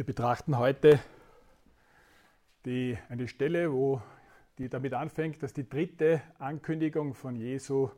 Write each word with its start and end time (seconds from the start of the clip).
Wir 0.00 0.06
betrachten 0.06 0.56
heute 0.56 0.98
die, 2.64 2.96
eine 3.10 3.28
Stelle, 3.28 3.70
wo 3.70 4.00
die 4.56 4.70
damit 4.70 4.94
anfängt, 4.94 5.42
dass 5.42 5.52
die 5.52 5.68
dritte 5.68 6.22
Ankündigung 6.38 7.12
von 7.12 7.36
Jesu 7.36 7.90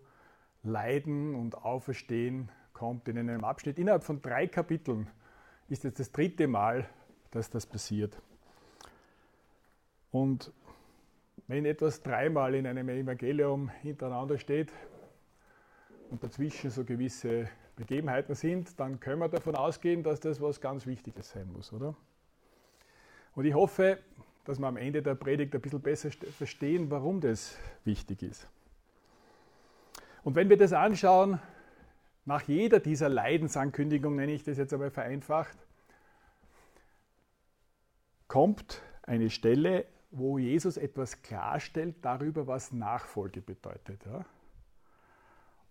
Leiden 0.65 1.37
und 1.37 1.55
Auferstehen 1.55 2.51
kommt 2.73 3.07
in 3.07 3.19
einem 3.19 3.45
Abschnitt. 3.45 3.79
Innerhalb 3.79 4.03
von 4.03 4.21
drei 4.21 4.49
Kapiteln 4.49 5.09
ist 5.69 5.85
jetzt 5.85 6.01
das 6.01 6.11
dritte 6.11 6.49
Mal, 6.49 6.89
dass 7.31 7.51
das 7.51 7.67
passiert. 7.67 8.21
Und 10.11 10.53
wenn 11.47 11.65
etwas 11.65 12.03
dreimal 12.03 12.57
in 12.57 12.67
einem 12.67 12.89
Evangelium 12.89 13.69
hintereinander 13.69 14.39
steht 14.39 14.73
und 16.11 16.25
dazwischen 16.25 16.69
so 16.69 16.83
gewisse 16.85 17.49
Begebenheiten 17.83 18.37
sind, 18.37 18.79
dann 18.79 19.01
können 19.01 19.19
wir 19.19 19.29
davon 19.29 19.57
ausgehen, 19.57 20.05
dass 20.05 20.21
das 20.21 20.41
was 20.41 20.61
ganz 20.61 20.87
Wichtiges 20.87 21.31
sein 21.31 21.51
muss, 21.53 21.73
oder? 21.73 21.97
Und 23.35 23.45
ich 23.45 23.55
hoffe, 23.55 23.99
dass 24.45 24.61
wir 24.61 24.69
am 24.69 24.77
Ende 24.77 25.03
der 25.03 25.17
Predigt 25.17 25.53
ein 25.53 25.61
bisschen 25.61 25.81
besser 25.81 26.11
verstehen, 26.11 26.91
warum 26.93 27.21
das 27.21 27.57
wichtig 27.85 28.23
ist. 28.23 28.47
Und 30.23 30.37
wenn 30.37 30.49
wir 30.49 30.57
das 30.57 30.73
anschauen, 30.73 31.41
nach 32.25 32.43
jeder 32.43 32.79
dieser 32.79 33.09
Leidensankündigungen, 33.09 34.17
nenne 34.17 34.33
ich 34.33 34.45
das 34.45 34.59
jetzt 34.59 34.73
einmal 34.73 34.93
vereinfacht, 34.93 35.57
kommt 38.29 38.81
eine 39.03 39.29
Stelle, 39.29 39.87
wo 40.13 40.39
Jesus 40.39 40.77
etwas 40.77 41.23
klarstellt 41.23 41.97
darüber, 42.03 42.47
was 42.47 42.71
Nachfolge 42.71 43.41
bedeutet. 43.41 44.07
Ja? 44.07 44.25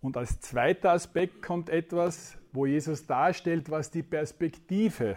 Und 0.02 0.16
als 0.16 0.40
zweiter 0.40 0.90
Aspekt 0.90 1.42
kommt 1.42 1.70
etwas, 1.70 2.36
wo 2.52 2.66
Jesus 2.66 3.06
darstellt, 3.06 3.70
was 3.70 3.90
die 3.90 4.02
Perspektive 4.02 5.16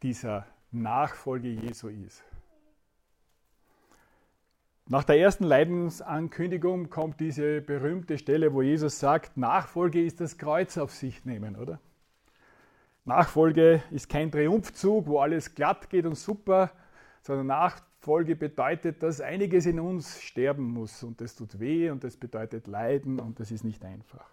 dieser 0.00 0.46
Nachfolge 0.70 1.48
Jesu 1.48 1.88
ist. 1.88 2.22
Nach 4.86 5.02
der 5.02 5.18
ersten 5.18 5.44
Leidensankündigung 5.44 6.88
kommt 6.88 7.20
diese 7.20 7.60
berühmte 7.60 8.16
Stelle, 8.16 8.54
wo 8.54 8.62
Jesus 8.62 9.00
sagt, 9.00 9.36
Nachfolge 9.36 10.04
ist 10.04 10.20
das 10.20 10.38
Kreuz 10.38 10.78
auf 10.78 10.92
sich 10.92 11.24
nehmen, 11.24 11.56
oder? 11.56 11.80
Nachfolge 13.04 13.82
ist 13.90 14.08
kein 14.08 14.30
Triumphzug, 14.30 15.06
wo 15.06 15.18
alles 15.18 15.54
glatt 15.56 15.90
geht 15.90 16.06
und 16.06 16.16
super, 16.16 16.70
sondern 17.22 17.48
Nachfolge 17.48 17.89
Folge 18.00 18.34
bedeutet, 18.34 19.02
dass 19.02 19.20
einiges 19.20 19.66
in 19.66 19.78
uns 19.78 20.22
sterben 20.22 20.64
muss 20.64 21.02
und 21.02 21.20
das 21.20 21.36
tut 21.36 21.60
weh 21.60 21.90
und 21.90 22.02
das 22.02 22.16
bedeutet 22.16 22.66
Leiden 22.66 23.20
und 23.20 23.38
das 23.40 23.50
ist 23.50 23.62
nicht 23.62 23.84
einfach. 23.84 24.26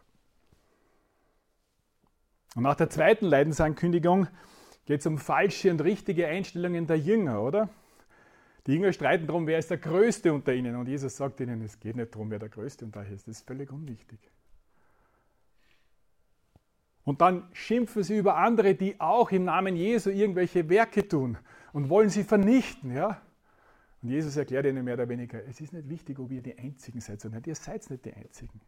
Und 2.56 2.64
nach 2.64 2.76
der 2.76 2.90
zweiten 2.90 3.26
Leidensankündigung 3.26 4.28
geht 4.86 5.02
es 5.02 5.06
um 5.06 5.18
falsche 5.18 5.70
und 5.70 5.82
richtige 5.82 6.28
Einstellungen 6.28 6.88
der 6.88 6.98
Jünger, 6.98 7.42
oder? 7.42 7.70
Die 8.66 8.73
Jünger 8.73 8.94
streiten 8.94 9.28
darum, 9.28 9.48
wer 9.48 9.60
ist 9.60 9.70
der 9.70 9.78
Größte 9.78 10.34
unter 10.34 10.54
ihnen. 10.54 10.76
Und 10.76 10.88
Jesus 10.88 11.16
sagt 11.16 11.40
ihnen, 11.42 11.62
es 11.62 11.80
geht 11.80 11.95
nicht 11.98 12.14
darum, 12.14 12.32
wer 12.32 12.40
der 12.40 12.50
Größte 12.50 12.86
unter 12.86 13.04
ihnen 13.04 13.16
ist. 13.16 13.28
Das 13.28 13.42
völlig 13.42 13.72
unwichtig. 13.72 14.20
Und 17.04 17.22
dann 17.22 17.48
schimpfen 17.54 18.04
sie 18.04 18.18
über 18.18 18.38
andere, 18.38 18.76
die 18.76 19.00
auch 19.00 19.32
im 19.32 19.45
Namen 19.45 19.76
Jesu 19.76 20.10
irgendwelche 20.10 20.68
Werke 20.68 21.08
tun 21.08 21.38
und 21.72 21.90
wollen 21.90 22.10
sie 22.10 22.23
vernichten. 22.23 22.94
Ja? 22.94 23.22
Und 24.08 24.13
Jesus 24.13 24.38
erklärt 24.38 24.66
ihnen 24.66 24.86
mehr 24.86 24.94
oder 24.94 25.09
weniger, 25.09 25.45
es 25.50 25.59
ist 25.59 25.73
nicht 25.73 25.89
wichtig, 25.89 26.17
ob 26.17 26.31
ihr 26.31 26.41
die 26.41 26.58
Einzigen 26.58 27.02
seid, 27.02 27.19
sondern 27.19 27.44
ihr 27.45 27.55
seid 27.55 27.89
nicht 27.89 28.05
die 28.05 28.14
Einzigen. 28.14 28.61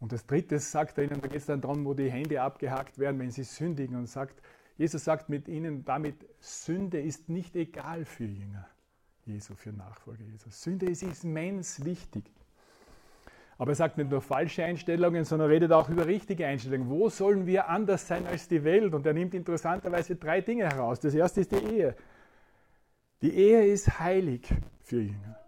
Und 0.00 0.12
das 0.12 0.26
dritte 0.26 0.58
sagt 0.58 0.96
er 0.96 1.04
ihnen, 1.04 1.20
da 1.20 1.28
geht 1.28 1.36
es 1.36 1.44
dann 1.44 1.60
darum, 1.60 1.84
wo 1.84 1.92
die 1.92 2.10
Hände 2.10 2.40
abgehakt 2.40 2.98
werden, 2.98 3.20
wenn 3.20 3.30
sie 3.30 3.42
sündigen 3.42 3.96
und 3.96 4.06
sagt, 4.06 4.40
Jesus 4.78 5.04
sagt 5.04 5.28
mit 5.28 5.46
ihnen 5.46 5.84
damit, 5.84 6.26
Sünde 6.40 7.02
ist 7.02 7.28
nicht 7.28 7.54
egal 7.54 8.06
für 8.06 8.24
Jünger 8.24 8.66
Jesu, 9.26 9.54
für 9.56 9.74
Nachfolger 9.74 10.24
Jesus. 10.24 10.62
Sünde 10.62 10.86
ist 10.86 11.02
immens 11.02 11.84
wichtig. 11.84 12.32
Aber 13.58 13.72
er 13.72 13.74
sagt 13.74 13.96
nicht 13.96 14.10
nur 14.10 14.20
falsche 14.20 14.64
Einstellungen, 14.64 15.24
sondern 15.24 15.48
redet 15.48 15.72
auch 15.72 15.88
über 15.88 16.06
richtige 16.06 16.46
Einstellungen. 16.46 16.90
Wo 16.90 17.08
sollen 17.08 17.46
wir 17.46 17.68
anders 17.68 18.06
sein 18.06 18.26
als 18.26 18.48
die 18.48 18.64
Welt? 18.64 18.92
Und 18.92 19.06
er 19.06 19.14
nimmt 19.14 19.34
interessanterweise 19.34 20.16
drei 20.16 20.42
Dinge 20.42 20.64
heraus. 20.64 21.00
Das 21.00 21.14
erste 21.14 21.40
ist 21.40 21.52
die 21.52 21.56
Ehe. 21.64 21.96
Die 23.22 23.34
Ehe 23.34 23.66
ist 23.66 23.98
heilig 23.98 24.46
für 24.82 25.00
Jünger. 25.00 25.40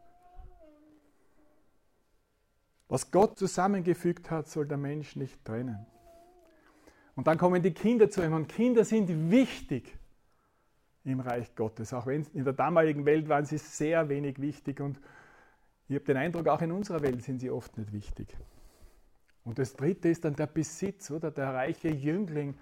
Was 2.88 3.10
Gott 3.10 3.38
zusammengefügt 3.38 4.30
hat, 4.30 4.48
soll 4.48 4.66
der 4.66 4.78
Mensch 4.78 5.14
nicht 5.14 5.44
trennen. 5.44 5.86
Und 7.14 7.26
dann 7.26 7.36
kommen 7.36 7.62
die 7.62 7.74
Kinder 7.74 8.08
zu 8.08 8.22
ihm. 8.22 8.32
Und 8.32 8.48
Kinder 8.48 8.84
sind 8.84 9.30
wichtig 9.30 9.98
im 11.04 11.20
Reich 11.20 11.54
Gottes. 11.54 11.92
Auch 11.92 12.06
wenn 12.06 12.24
in 12.32 12.44
der 12.44 12.54
damaligen 12.54 13.04
Welt 13.04 13.28
waren 13.28 13.44
sie 13.44 13.58
sehr 13.58 14.08
wenig 14.08 14.40
wichtig 14.40 14.80
und 14.80 14.98
ich 15.88 15.94
habe 15.94 16.04
den 16.04 16.16
Eindruck, 16.16 16.46
auch 16.48 16.60
in 16.60 16.72
unserer 16.72 17.02
Welt 17.02 17.22
sind 17.22 17.40
sie 17.40 17.50
oft 17.50 17.76
nicht 17.78 17.92
wichtig. 17.92 18.36
Und 19.44 19.58
das 19.58 19.74
dritte 19.74 20.08
ist 20.08 20.24
dann 20.24 20.36
der 20.36 20.46
Besitz, 20.46 21.10
oder 21.10 21.30
der 21.30 21.54
reiche 21.54 21.88
Jüngling, 21.88 22.58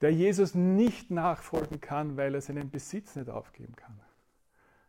der 0.00 0.12
Jesus 0.12 0.54
nicht 0.54 1.10
nachfolgen 1.10 1.80
kann, 1.80 2.16
weil 2.16 2.34
er 2.34 2.40
seinen 2.40 2.70
Besitz 2.70 3.16
nicht 3.16 3.28
aufgeben 3.28 3.76
kann. 3.76 4.00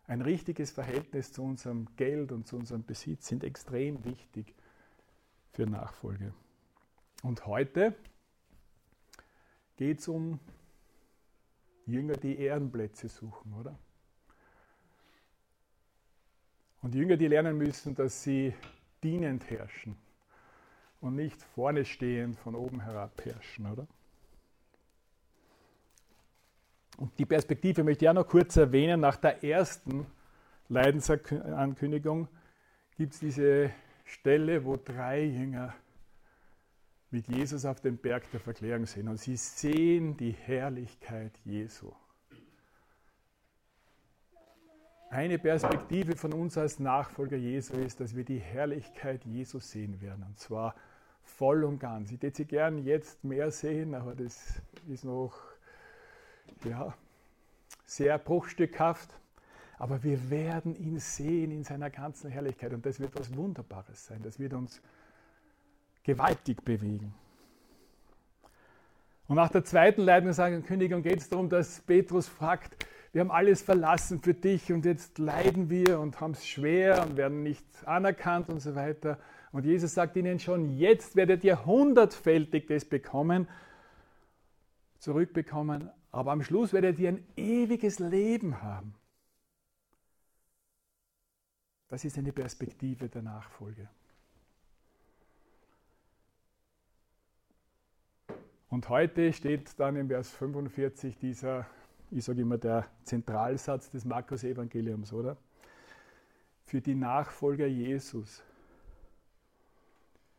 Ein 0.08 0.22
richtiges 0.22 0.72
Verhältnis 0.72 1.34
zu 1.34 1.44
unserem 1.44 1.88
Geld 1.98 2.32
und 2.32 2.48
zu 2.48 2.56
unserem 2.56 2.86
Besitz 2.86 3.28
sind 3.28 3.44
extrem 3.44 4.04
wichtig 4.06 4.56
für 5.52 5.66
Nachfolge. 5.66 6.34
Und 7.24 7.46
heute 7.46 7.94
geht 9.76 10.00
es 10.00 10.08
um 10.08 10.40
Jünger, 11.86 12.14
die 12.14 12.38
Ehrenplätze 12.38 13.10
suchen, 13.10 13.54
oder? 13.54 13.78
Und 16.82 16.94
die 16.94 17.00
Jünger, 17.00 17.18
die 17.18 17.28
lernen 17.28 17.58
müssen, 17.58 17.94
dass 17.96 18.24
sie 18.24 18.54
dienend 19.04 19.50
herrschen 19.50 19.96
und 21.00 21.16
nicht 21.16 21.42
vorne 21.42 21.86
stehend 21.86 22.38
von 22.38 22.56
oben 22.56 22.82
herab 22.82 23.24
herrschen, 23.24 23.72
oder? 23.72 23.88
Und 26.98 27.18
die 27.18 27.26
Perspektive 27.26 27.84
möchte 27.84 28.06
ich 28.06 28.10
auch 28.10 28.14
noch 28.16 28.28
kurz 28.28 28.56
erwähnen. 28.58 29.00
Nach 29.00 29.16
der 29.16 29.44
ersten 29.44 30.06
Leidensankündigung 30.70 32.28
gibt 32.96 33.14
es 33.14 33.20
diese 33.20 33.72
Stelle, 34.06 34.64
wo 34.66 34.78
drei 34.78 35.24
Jünger 35.24 35.74
mit 37.10 37.28
Jesus 37.28 37.66
auf 37.66 37.82
dem 37.82 37.98
Berg 37.98 38.30
der 38.32 38.40
Verklärung 38.40 38.86
sind 38.86 39.08
und 39.08 39.18
sie 39.18 39.36
sehen 39.36 40.16
die 40.16 40.32
Herrlichkeit 40.32 41.34
Jesu. 41.44 41.92
Eine 45.12 45.38
Perspektive 45.40 46.16
von 46.16 46.32
uns 46.32 46.58
als 46.58 46.80
Nachfolger 46.80 47.36
Jesu 47.36 47.74
ist, 47.74 48.00
dass 48.00 48.16
wir 48.16 48.24
die 48.24 48.40
Herrlichkeit 48.40 49.26
Jesu 49.26 49.60
sehen 49.60 50.00
werden. 50.00 50.24
Und 50.26 50.40
zwar 50.40 50.74
voll 51.26 51.66
und 51.66 51.80
ganz. 51.80 52.12
Ich 52.12 52.22
hätte 52.22 52.38
sie 52.38 52.46
gern 52.46 52.78
jetzt 52.86 53.22
mehr 53.22 53.52
sehen, 53.52 53.94
aber 53.94 54.16
das 54.16 54.62
ist 54.88 55.04
noch 55.04 55.34
ja, 56.64 56.94
sehr 57.86 58.18
bruchstückhaft. 58.20 59.10
Aber 59.78 60.02
wir 60.02 60.30
werden 60.30 60.78
ihn 60.78 60.98
sehen 60.98 61.52
in 61.52 61.66
seiner 61.66 61.90
ganzen 61.90 62.32
Herrlichkeit. 62.32 62.72
Und 62.72 62.86
das 62.86 63.02
wird 63.02 63.14
was 63.20 63.36
Wunderbares 63.36 64.06
sein. 64.06 64.22
Das 64.24 64.40
wird 64.40 64.54
uns 64.54 64.82
gewaltig 66.06 66.64
bewegen. 66.64 67.14
Und 69.28 69.36
nach 69.36 69.50
der 69.50 69.66
zweiten 69.66 70.04
Leidensangekündigung 70.04 71.04
geht 71.04 71.20
es 71.20 71.28
darum, 71.28 71.50
dass 71.50 71.82
Petrus 71.82 72.30
fragt, 72.30 72.78
wir 73.14 73.22
haben 73.22 73.32
alles 73.32 73.62
verlassen 73.62 74.22
für 74.22 74.34
dich 74.34 74.72
und 74.72 74.86
jetzt 74.86 75.18
leiden 75.18 75.70
wir 75.70 76.00
und 76.00 76.22
haben 76.22 76.32
es 76.32 76.48
schwer 76.48 77.06
und 77.06 77.18
werden 77.18 77.44
nicht 77.44 77.66
anerkannt 77.86 78.50
und 78.50 78.62
so 78.62 78.74
weiter. 78.76 79.20
Und 79.52 79.66
Jesus 79.66 79.94
sagt 79.94 80.16
ihnen 80.16 80.40
schon, 80.40 80.78
jetzt 80.78 81.18
werdet 81.18 81.44
ihr 81.44 81.66
hundertfältig 81.66 82.68
das 82.68 82.86
bekommen, 82.86 83.50
zurückbekommen, 85.00 85.90
aber 86.12 86.32
am 86.32 86.42
Schluss 86.42 86.72
werdet 86.72 87.00
ihr 87.00 87.10
ein 87.10 87.28
ewiges 87.36 88.00
Leben 88.00 88.62
haben. 88.62 88.96
Das 91.90 92.06
ist 92.06 92.18
eine 92.18 92.32
Perspektive 92.32 93.10
der 93.10 93.24
Nachfolge. 93.24 93.90
Und 98.70 98.88
heute 98.88 99.34
steht 99.34 99.78
dann 99.78 99.98
im 99.98 100.08
Vers 100.08 100.32
45 100.32 101.18
dieser 101.18 101.66
ich 102.12 102.26
sage 102.26 102.42
immer, 102.42 102.58
der 102.58 102.88
Zentralsatz 103.04 103.90
des 103.90 104.06
Markus-Evangeliums, 104.06 105.14
oder? 105.14 105.38
Für 106.66 106.82
die 106.82 106.96
Nachfolger 106.96 107.66
Jesus 107.66 108.44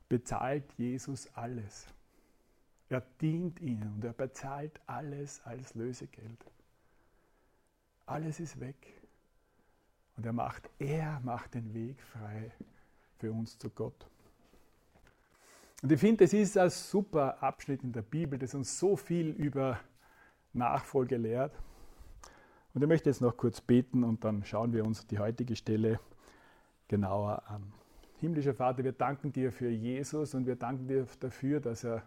bezahlt 0.08 0.70
Jesus 0.74 1.28
alles. 1.34 1.86
Er 2.90 3.02
dient 3.20 3.60
ihnen 3.60 3.94
und 3.94 4.04
er 4.04 4.12
bezahlt 4.12 4.78
alles 4.86 5.40
als 5.44 5.74
Lösegeld. 5.74 6.44
Alles 8.04 8.38
ist 8.38 8.60
weg. 8.60 8.76
Und 10.18 10.26
er 10.26 10.34
macht, 10.34 10.68
er 10.78 11.20
macht 11.20 11.54
den 11.54 11.72
Weg 11.72 12.02
frei 12.02 12.52
für 13.18 13.32
uns 13.32 13.58
zu 13.58 13.70
Gott. 13.70 14.06
Und 15.82 15.90
ich 15.90 15.98
finde, 15.98 16.24
das 16.24 16.34
ist 16.34 16.58
ein 16.58 16.68
super 16.68 17.42
Abschnitt 17.42 17.82
in 17.82 17.92
der 17.92 18.02
Bibel, 18.02 18.38
das 18.38 18.54
uns 18.54 18.78
so 18.78 18.94
viel 18.94 19.30
über 19.30 19.80
Nachfolge 20.52 21.16
lehrt. 21.16 21.52
Und 22.74 22.82
ich 22.82 22.88
möchte 22.88 23.10
jetzt 23.10 23.20
noch 23.20 23.36
kurz 23.36 23.60
beten 23.60 24.04
und 24.04 24.24
dann 24.24 24.44
schauen 24.44 24.72
wir 24.72 24.84
uns 24.84 25.06
die 25.06 25.18
heutige 25.18 25.56
Stelle 25.56 26.00
genauer 26.88 27.42
an. 27.48 27.72
Himmlischer 28.20 28.54
Vater, 28.54 28.84
wir 28.84 28.92
danken 28.92 29.32
dir 29.32 29.52
für 29.52 29.68
Jesus 29.68 30.34
und 30.34 30.46
wir 30.46 30.56
danken 30.56 30.88
dir 30.88 31.06
dafür, 31.20 31.60
dass 31.60 31.84
er 31.84 32.02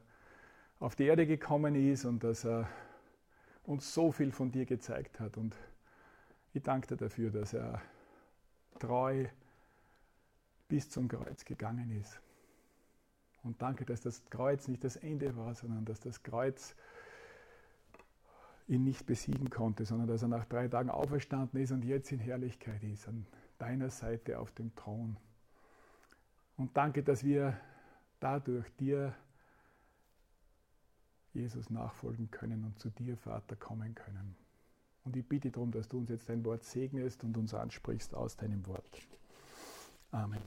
auf 0.79 0.95
die 0.95 1.05
Erde 1.05 1.27
gekommen 1.27 1.75
ist 1.75 2.05
und 2.05 2.23
dass 2.23 2.45
er 2.45 2.67
uns 3.63 3.93
so 3.93 4.11
viel 4.11 4.31
von 4.31 4.51
dir 4.51 4.65
gezeigt 4.65 5.19
hat. 5.19 5.37
Und 5.37 5.55
ich 6.53 6.63
danke 6.63 6.87
dir 6.87 6.97
dafür, 6.97 7.31
dass 7.31 7.53
er 7.53 7.81
treu 8.79 9.25
bis 10.67 10.89
zum 10.89 11.07
Kreuz 11.07 11.45
gegangen 11.45 11.91
ist. 11.99 12.19
Und 13.43 13.61
danke, 13.61 13.85
dass 13.85 14.01
das 14.01 14.23
Kreuz 14.29 14.67
nicht 14.67 14.83
das 14.83 14.95
Ende 14.95 15.35
war, 15.35 15.53
sondern 15.53 15.85
dass 15.85 15.99
das 15.99 16.23
Kreuz 16.23 16.75
ihn 18.67 18.83
nicht 18.83 19.05
besiegen 19.05 19.49
konnte, 19.49 19.85
sondern 19.85 20.07
dass 20.07 20.21
er 20.21 20.27
nach 20.27 20.45
drei 20.45 20.67
Tagen 20.67 20.89
auferstanden 20.89 21.59
ist 21.61 21.71
und 21.71 21.83
jetzt 21.85 22.11
in 22.11 22.19
Herrlichkeit 22.19 22.83
ist, 22.83 23.07
an 23.07 23.25
deiner 23.57 23.89
Seite 23.89 24.39
auf 24.39 24.51
dem 24.51 24.75
Thron. 24.75 25.17
Und 26.57 26.75
danke, 26.75 27.03
dass 27.03 27.23
wir 27.23 27.59
dadurch 28.19 28.65
dir, 28.77 29.13
Jesus, 31.33 31.69
nachfolgen 31.69 32.31
können 32.31 32.63
und 32.63 32.79
zu 32.79 32.89
dir, 32.89 33.17
Vater, 33.17 33.55
kommen 33.55 33.93
können. 33.93 34.35
Und 35.03 35.15
ich 35.15 35.27
bitte 35.27 35.51
darum, 35.51 35.71
dass 35.71 35.87
du 35.87 35.99
uns 35.99 36.09
jetzt 36.09 36.29
dein 36.29 36.43
Wort 36.45 36.63
segnest 36.63 37.23
und 37.23 37.37
uns 37.37 37.53
ansprichst 37.53 38.15
aus 38.15 38.37
deinem 38.37 38.65
Wort. 38.65 39.07
Amen. 40.11 40.41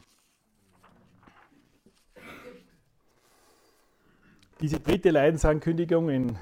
Diese 4.60 4.80
dritte 4.80 5.10
Leidensankündigung 5.10 6.08
in, 6.08 6.36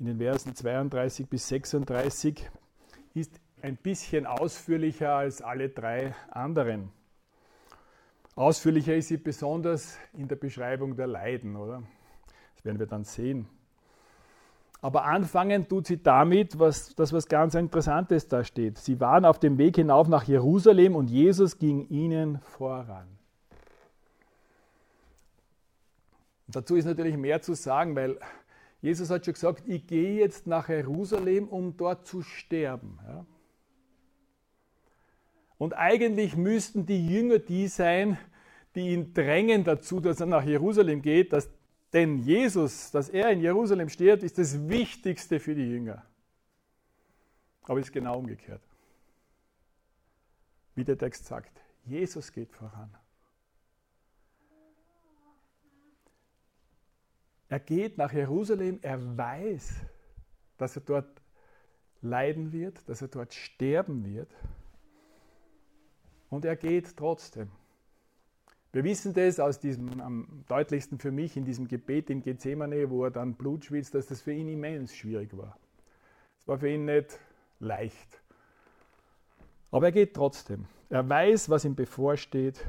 in 0.00 0.06
den 0.06 0.18
Versen 0.18 0.54
32 0.54 1.28
bis 1.28 1.46
36 1.48 2.48
ist 3.12 3.38
ein 3.60 3.76
bisschen 3.76 4.26
ausführlicher 4.26 5.12
als 5.12 5.42
alle 5.42 5.68
drei 5.68 6.14
anderen. 6.30 6.90
Ausführlicher 8.34 8.96
ist 8.96 9.08
sie 9.08 9.18
besonders 9.18 9.98
in 10.14 10.26
der 10.26 10.36
Beschreibung 10.36 10.96
der 10.96 11.06
Leiden, 11.06 11.54
oder? 11.54 11.82
Das 12.54 12.64
werden 12.64 12.78
wir 12.78 12.86
dann 12.86 13.04
sehen. 13.04 13.46
Aber 14.80 15.04
anfangen 15.04 15.68
tut 15.68 15.86
sie 15.86 16.02
damit, 16.02 16.58
was, 16.58 16.94
das 16.94 17.12
was 17.12 17.28
ganz 17.28 17.54
Interessantes 17.54 18.26
da 18.26 18.42
steht. 18.42 18.78
Sie 18.78 18.98
waren 19.00 19.26
auf 19.26 19.38
dem 19.38 19.58
Weg 19.58 19.76
hinauf 19.76 20.08
nach 20.08 20.24
Jerusalem 20.24 20.96
und 20.96 21.10
Jesus 21.10 21.58
ging 21.58 21.86
ihnen 21.90 22.40
voran. 22.40 23.06
Und 26.46 26.56
dazu 26.56 26.76
ist 26.76 26.86
natürlich 26.86 27.18
mehr 27.18 27.42
zu 27.42 27.52
sagen, 27.52 27.94
weil 27.94 28.18
Jesus 28.80 29.10
hat 29.10 29.24
schon 29.24 29.34
gesagt, 29.34 29.64
ich 29.66 29.86
gehe 29.86 30.18
jetzt 30.18 30.46
nach 30.46 30.68
Jerusalem, 30.68 31.48
um 31.48 31.76
dort 31.76 32.06
zu 32.06 32.22
sterben. 32.22 32.98
Ja? 33.06 33.26
Und 35.58 35.74
eigentlich 35.74 36.36
müssten 36.36 36.86
die 36.86 37.06
Jünger 37.06 37.38
die 37.38 37.68
sein, 37.68 38.16
die 38.74 38.92
ihn 38.94 39.12
drängen 39.12 39.64
dazu, 39.64 40.00
dass 40.00 40.20
er 40.20 40.26
nach 40.26 40.44
Jerusalem 40.44 41.02
geht, 41.02 41.32
dass, 41.32 41.50
denn 41.92 42.18
Jesus, 42.18 42.90
dass 42.90 43.10
er 43.10 43.30
in 43.30 43.40
Jerusalem 43.40 43.88
steht, 43.90 44.22
ist 44.22 44.38
das 44.38 44.68
Wichtigste 44.68 45.38
für 45.40 45.54
die 45.54 45.68
Jünger. 45.68 46.04
Aber 47.64 47.78
es 47.78 47.86
ist 47.86 47.92
genau 47.92 48.18
umgekehrt. 48.18 48.62
Wie 50.74 50.84
der 50.84 50.96
Text 50.96 51.26
sagt, 51.26 51.60
Jesus 51.84 52.32
geht 52.32 52.52
voran. 52.52 52.90
Er 57.50 57.58
geht 57.58 57.98
nach 57.98 58.12
Jerusalem, 58.12 58.78
er 58.80 59.18
weiß, 59.18 59.74
dass 60.56 60.76
er 60.76 60.82
dort 60.82 61.20
leiden 62.00 62.52
wird, 62.52 62.88
dass 62.88 63.02
er 63.02 63.08
dort 63.08 63.34
sterben 63.34 64.04
wird. 64.04 64.32
Und 66.30 66.44
er 66.44 66.54
geht 66.54 66.96
trotzdem. 66.96 67.50
Wir 68.70 68.84
wissen 68.84 69.14
das 69.14 69.40
aus 69.40 69.58
diesem, 69.58 70.00
am 70.00 70.44
deutlichsten 70.46 71.00
für 71.00 71.10
mich, 71.10 71.36
in 71.36 71.44
diesem 71.44 71.66
Gebet 71.66 72.08
in 72.08 72.22
Gethsemane, 72.22 72.88
wo 72.88 73.02
er 73.02 73.10
dann 73.10 73.34
Blut 73.34 73.64
schwitzt, 73.64 73.96
dass 73.96 74.06
das 74.06 74.20
für 74.20 74.32
ihn 74.32 74.48
immens 74.48 74.94
schwierig 74.94 75.36
war. 75.36 75.58
Es 76.38 76.46
war 76.46 76.56
für 76.60 76.70
ihn 76.70 76.84
nicht 76.84 77.18
leicht. 77.58 78.22
Aber 79.72 79.86
er 79.86 79.92
geht 79.92 80.14
trotzdem. 80.14 80.66
Er 80.88 81.08
weiß, 81.08 81.50
was 81.50 81.64
ihm 81.64 81.74
bevorsteht. 81.74 82.64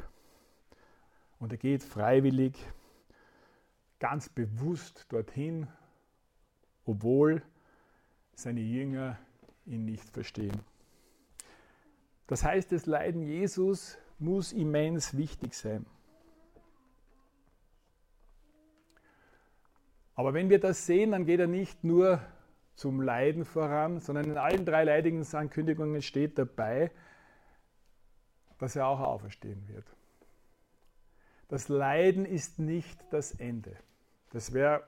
Und 1.38 1.52
er 1.52 1.60
geht 1.60 1.84
freiwillig 1.84 2.56
ganz 4.02 4.30
bewusst 4.30 5.06
dorthin, 5.10 5.68
obwohl 6.86 7.44
seine 8.34 8.60
Jünger 8.60 9.20
ihn 9.68 9.86
nicht 9.86 10.10
verstehen. 10.10 10.60
Das 12.26 12.44
heißt, 12.44 12.72
das 12.72 12.88
Leiden 12.88 13.22
Jesus 13.22 14.00
muss 14.18 14.54
immens 14.54 15.16
wichtig 15.16 15.54
sein. 15.54 15.86
Aber 20.16 20.34
wenn 20.34 20.50
wir 20.50 20.60
das 20.60 20.88
sehen, 20.88 21.12
dann 21.12 21.26
geht 21.26 21.40
er 21.40 21.48
nicht 21.48 21.84
nur 21.84 22.22
zum 22.74 23.02
Leiden 23.02 23.46
voran, 23.46 24.00
sondern 24.00 24.26
in 24.26 24.38
allen 24.38 24.66
drei 24.66 24.84
Leidensankündigungen 24.84 26.02
steht 26.02 26.40
dabei, 26.40 26.90
dass 28.58 28.76
er 28.76 28.88
auch 28.88 29.00
auferstehen 29.00 29.68
wird. 29.68 29.86
Das 31.50 31.70
Leiden 31.70 32.26
ist 32.26 32.58
nicht 32.58 33.00
das 33.12 33.34
Ende. 33.34 33.78
Das 34.32 34.54
wäre 34.54 34.84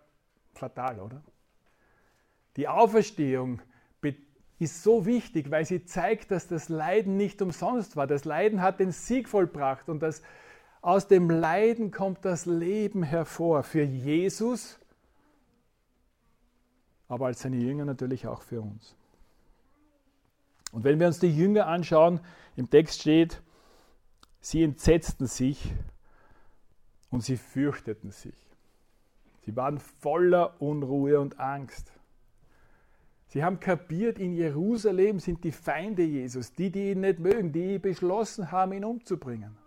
fatal, 0.53 0.99
oder? 0.99 1.21
Die 2.55 2.67
Auferstehung 2.67 3.61
ist 4.63 4.83
so 4.83 5.05
wichtig, 5.05 5.51
weil 5.51 5.65
sie 5.65 5.85
zeigt, 5.85 6.31
dass 6.31 6.47
das 6.47 6.69
Leiden 6.69 7.17
nicht 7.17 7.41
umsonst 7.41 7.95
war. 7.95 8.07
Das 8.07 8.25
Leiden 8.25 8.61
hat 8.61 8.79
den 8.79 8.91
Sieg 8.91 9.27
vollbracht 9.27 9.89
und 9.89 9.99
das, 10.01 10.21
aus 10.81 11.07
dem 11.07 11.29
Leiden 11.29 11.91
kommt 11.91 12.25
das 12.25 12.45
Leben 12.45 13.03
hervor. 13.03 13.63
Für 13.63 13.83
Jesus, 13.83 14.79
aber 17.07 17.27
als 17.27 17.41
seine 17.41 17.57
Jünger 17.57 17.85
natürlich 17.85 18.27
auch 18.27 18.41
für 18.41 18.61
uns. 18.61 18.95
Und 20.71 20.83
wenn 20.83 20.99
wir 20.99 21.07
uns 21.07 21.19
die 21.19 21.35
Jünger 21.35 21.67
anschauen, 21.67 22.19
im 22.55 22.69
Text 22.69 23.01
steht, 23.01 23.41
sie 24.41 24.63
entsetzten 24.63 25.27
sich 25.27 25.73
und 27.11 27.21
sie 27.21 27.37
fürchteten 27.37 28.11
sich. 28.11 28.33
Sie 29.45 29.55
waren 29.55 29.79
voller 29.79 30.61
Unruhe 30.61 31.19
und 31.19 31.39
Angst. 31.39 31.91
Sie 33.27 33.43
haben 33.43 33.59
kapiert, 33.59 34.19
in 34.19 34.33
Jerusalem 34.33 35.19
sind 35.19 35.43
die 35.43 35.51
Feinde 35.51 36.03
Jesus, 36.03 36.53
die, 36.53 36.69
die 36.69 36.91
ihn 36.91 37.01
nicht 37.01 37.19
mögen, 37.19 37.51
die 37.51 37.79
beschlossen 37.79 38.51
haben, 38.51 38.73
ihn 38.73 38.85
umzubringen. 38.85 39.57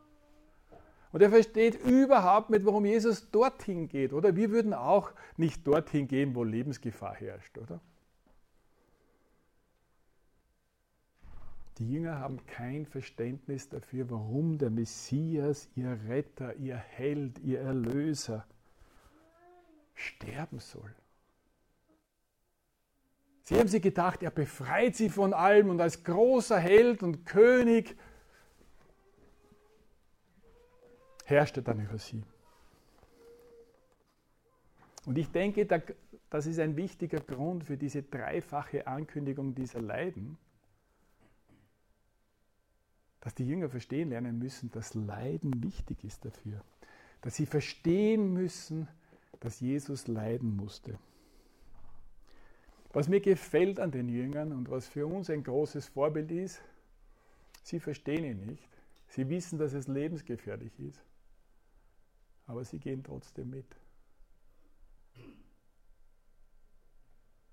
Und 1.12 1.23
er 1.23 1.30
versteht 1.30 1.75
überhaupt 1.85 2.50
nicht, 2.50 2.64
warum 2.64 2.85
Jesus 2.85 3.30
dorthin 3.30 3.88
geht. 3.88 4.12
Oder 4.12 4.37
wir 4.37 4.50
würden 4.50 4.73
auch 4.73 5.12
nicht 5.37 5.66
dorthin 5.66 6.09
gehen, 6.09 6.35
wo 6.35 6.45
Lebensgefahr 6.45 7.14
herrscht, 7.14 7.59
oder? 7.59 7.80
Die 11.78 11.90
Jünger 11.90 12.21
haben 12.21 12.45
kein 12.47 12.87
Verständnis 12.87 13.68
dafür, 13.68 14.09
warum 14.11 14.59
der 14.59 14.71
Messias, 14.71 15.68
ihr 15.75 15.99
Retter, 16.09 16.54
ihr 16.56 16.76
Held, 16.76 17.38
ihr 17.40 17.61
Erlöser, 17.61 18.47
sterben 19.97 20.61
soll. 20.61 20.95
Sie 23.43 23.59
haben 23.59 23.69
sich 23.69 23.83
gedacht, 23.83 24.23
er 24.23 24.31
befreit 24.31 24.97
sie 24.97 25.09
von 25.09 25.33
allem 25.33 25.71
und 25.71 25.81
als 25.81 26.05
großer 26.05 26.59
Held 26.59 27.03
und 27.03 27.25
König 27.25 27.97
herrscht 31.25 31.57
er 31.57 31.62
dann 31.62 31.81
über 31.81 31.99
sie. 31.99 32.23
Und 35.07 35.17
ich 35.17 35.31
denke, 35.31 35.67
das 36.29 36.47
ist 36.47 36.59
ein 36.59 36.76
wichtiger 36.76 37.21
Grund 37.21 37.65
für 37.65 37.76
diese 37.76 38.03
dreifache 38.03 38.87
Ankündigung 38.87 39.55
dieser 39.55 39.81
Leiden, 39.81 40.37
dass 43.21 43.35
die 43.35 43.47
Jünger 43.47 43.69
verstehen 43.69 44.11
lernen 44.11 44.38
müssen, 44.38 44.71
dass 44.73 44.95
Leiden 44.95 45.62
wichtig 45.62 46.05
ist 46.05 46.25
dafür. 46.25 46.61
Dass 47.21 47.37
sie 47.37 47.47
verstehen 47.47 48.33
müssen, 48.33 48.88
dass 49.40 49.61
Jesus 49.61 50.07
leiden 50.07 50.57
musste. 50.57 50.99
Was 52.93 53.09
mir 53.09 53.21
gefällt 53.21 53.78
an 53.78 53.90
den 53.90 54.09
Jüngern 54.09 54.52
und 54.52 54.71
was 54.71 54.88
für 54.88 55.07
uns 55.07 55.28
ein 55.28 55.43
großes 55.43 55.88
Vorbild 55.88 56.31
ist, 56.31 56.62
sie 57.62 57.78
verstehen 57.78 58.25
ihn 58.25 58.47
nicht. 58.47 58.69
Sie 59.09 59.28
wissen, 59.28 59.59
dass 59.59 59.73
es 59.75 59.87
lebensgefährlich 59.87 60.73
ist, 60.81 61.02
aber 62.47 62.64
sie 62.64 62.78
gehen 62.78 63.05
trotzdem 63.05 63.50
mit. 63.50 63.66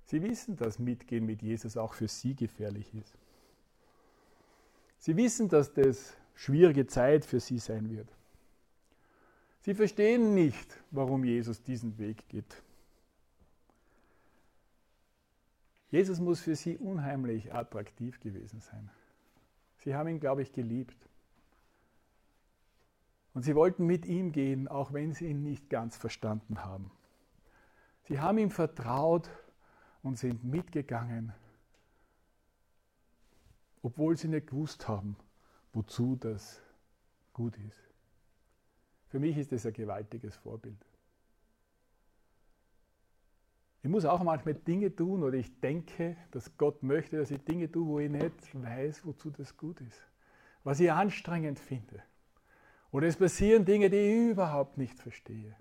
Sie 0.05 0.21
wissen, 0.21 0.55
dass 0.55 0.79
Mitgehen 0.79 1.25
mit 1.25 1.41
Jesus 1.41 1.75
auch 1.75 1.93
für 1.93 2.07
sie 2.07 2.35
gefährlich 2.35 2.93
ist. 2.93 3.17
Sie 4.99 5.17
wissen, 5.17 5.49
dass 5.49 5.73
das 5.73 6.15
schwierige 6.35 6.85
Zeit 6.85 7.25
für 7.25 7.39
sie 7.39 7.59
sein 7.59 7.89
wird. 7.89 8.07
Sie 9.63 9.73
verstehen 9.73 10.33
nicht, 10.33 10.83
warum 10.91 11.23
Jesus 11.23 11.63
diesen 11.63 11.97
Weg 11.97 12.27
geht. 12.27 12.61
Jesus 15.89 16.19
muss 16.19 16.41
für 16.41 16.55
sie 16.57 16.77
unheimlich 16.77 17.53
attraktiv 17.53 18.19
gewesen 18.19 18.59
sein. 18.59 18.89
Sie 19.77 19.95
haben 19.95 20.09
ihn, 20.09 20.19
glaube 20.19 20.41
ich, 20.41 20.51
geliebt. 20.51 21.07
Und 23.33 23.43
sie 23.43 23.55
wollten 23.55 23.85
mit 23.85 24.05
ihm 24.05 24.33
gehen, 24.33 24.67
auch 24.67 24.91
wenn 24.91 25.13
sie 25.13 25.27
ihn 25.27 25.43
nicht 25.43 25.69
ganz 25.69 25.95
verstanden 25.95 26.65
haben. 26.65 26.91
Sie 28.03 28.19
haben 28.19 28.39
ihm 28.39 28.51
vertraut 28.51 29.29
und 30.01 30.19
sind 30.19 30.43
mitgegangen, 30.43 31.31
obwohl 33.81 34.17
sie 34.17 34.27
nicht 34.27 34.47
gewusst 34.47 34.89
haben, 34.89 35.15
wozu 35.71 36.17
das 36.17 36.61
gut 37.31 37.57
ist. 37.57 37.92
Für 39.13 39.19
mich 39.19 39.37
ist 39.37 39.51
das 39.51 39.63
ein 39.67 39.73
gewaltiges 39.73 40.35
Vorbild. 40.37 40.83
Ich 43.83 43.89
muss 43.91 44.05
auch 44.05 44.23
manchmal 44.23 44.55
Dinge 44.55 44.95
tun 44.95 45.21
oder 45.21 45.37
ich 45.37 45.59
denke, 45.59 46.17
dass 46.31 46.57
Gott 46.57 46.81
möchte, 46.81 47.19
dass 47.19 47.29
ich 47.29 47.39
Dinge 47.43 47.71
tue, 47.71 47.85
wo 47.85 47.99
ich 47.99 48.09
nicht 48.09 48.33
weiß, 48.55 49.05
wozu 49.05 49.29
das 49.29 49.55
gut 49.55 49.79
ist. 49.81 50.01
Was 50.63 50.79
ich 50.79 50.91
anstrengend 50.91 51.59
finde. 51.59 52.01
Oder 52.91 53.05
es 53.05 53.15
passieren 53.15 53.65
Dinge, 53.65 53.91
die 53.91 53.97
ich 53.97 54.31
überhaupt 54.31 54.79
nicht 54.79 54.99
verstehe. 54.99 55.55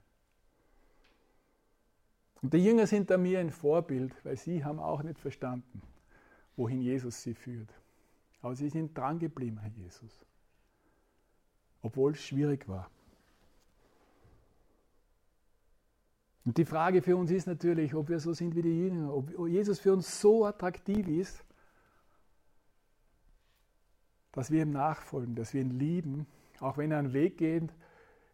Und 2.40 2.54
die 2.54 2.64
Jünger 2.64 2.86
sind 2.86 3.10
da 3.10 3.18
mir 3.18 3.38
ein 3.38 3.50
Vorbild, 3.50 4.14
weil 4.24 4.38
sie 4.38 4.64
haben 4.64 4.78
auch 4.78 5.02
nicht 5.02 5.18
verstanden, 5.18 5.82
wohin 6.56 6.80
Jesus 6.80 7.22
sie 7.22 7.34
führt. 7.34 7.68
Aber 8.40 8.54
sie 8.56 8.70
sind 8.70 8.96
dran 8.96 9.18
geblieben 9.18 9.58
an 9.58 9.74
Jesus. 9.74 10.24
Obwohl 11.82 12.12
es 12.12 12.22
schwierig 12.22 12.66
war. 12.66 12.90
Und 16.44 16.58
die 16.58 16.64
Frage 16.64 17.02
für 17.02 17.16
uns 17.16 17.30
ist 17.30 17.46
natürlich, 17.46 17.94
ob 17.94 18.08
wir 18.08 18.18
so 18.18 18.32
sind 18.32 18.54
wie 18.56 18.62
die 18.62 18.78
Jünger, 18.80 19.14
ob 19.14 19.48
Jesus 19.48 19.78
für 19.78 19.92
uns 19.92 20.20
so 20.20 20.44
attraktiv 20.44 21.06
ist, 21.06 21.44
dass 24.32 24.50
wir 24.50 24.62
ihm 24.62 24.72
nachfolgen, 24.72 25.36
dass 25.36 25.54
wir 25.54 25.60
ihn 25.60 25.78
lieben, 25.78 26.26
auch 26.58 26.78
wenn 26.78 26.90
er 26.90 26.98
einen 26.98 27.12
Weg 27.12 27.38
geht, 27.38 27.72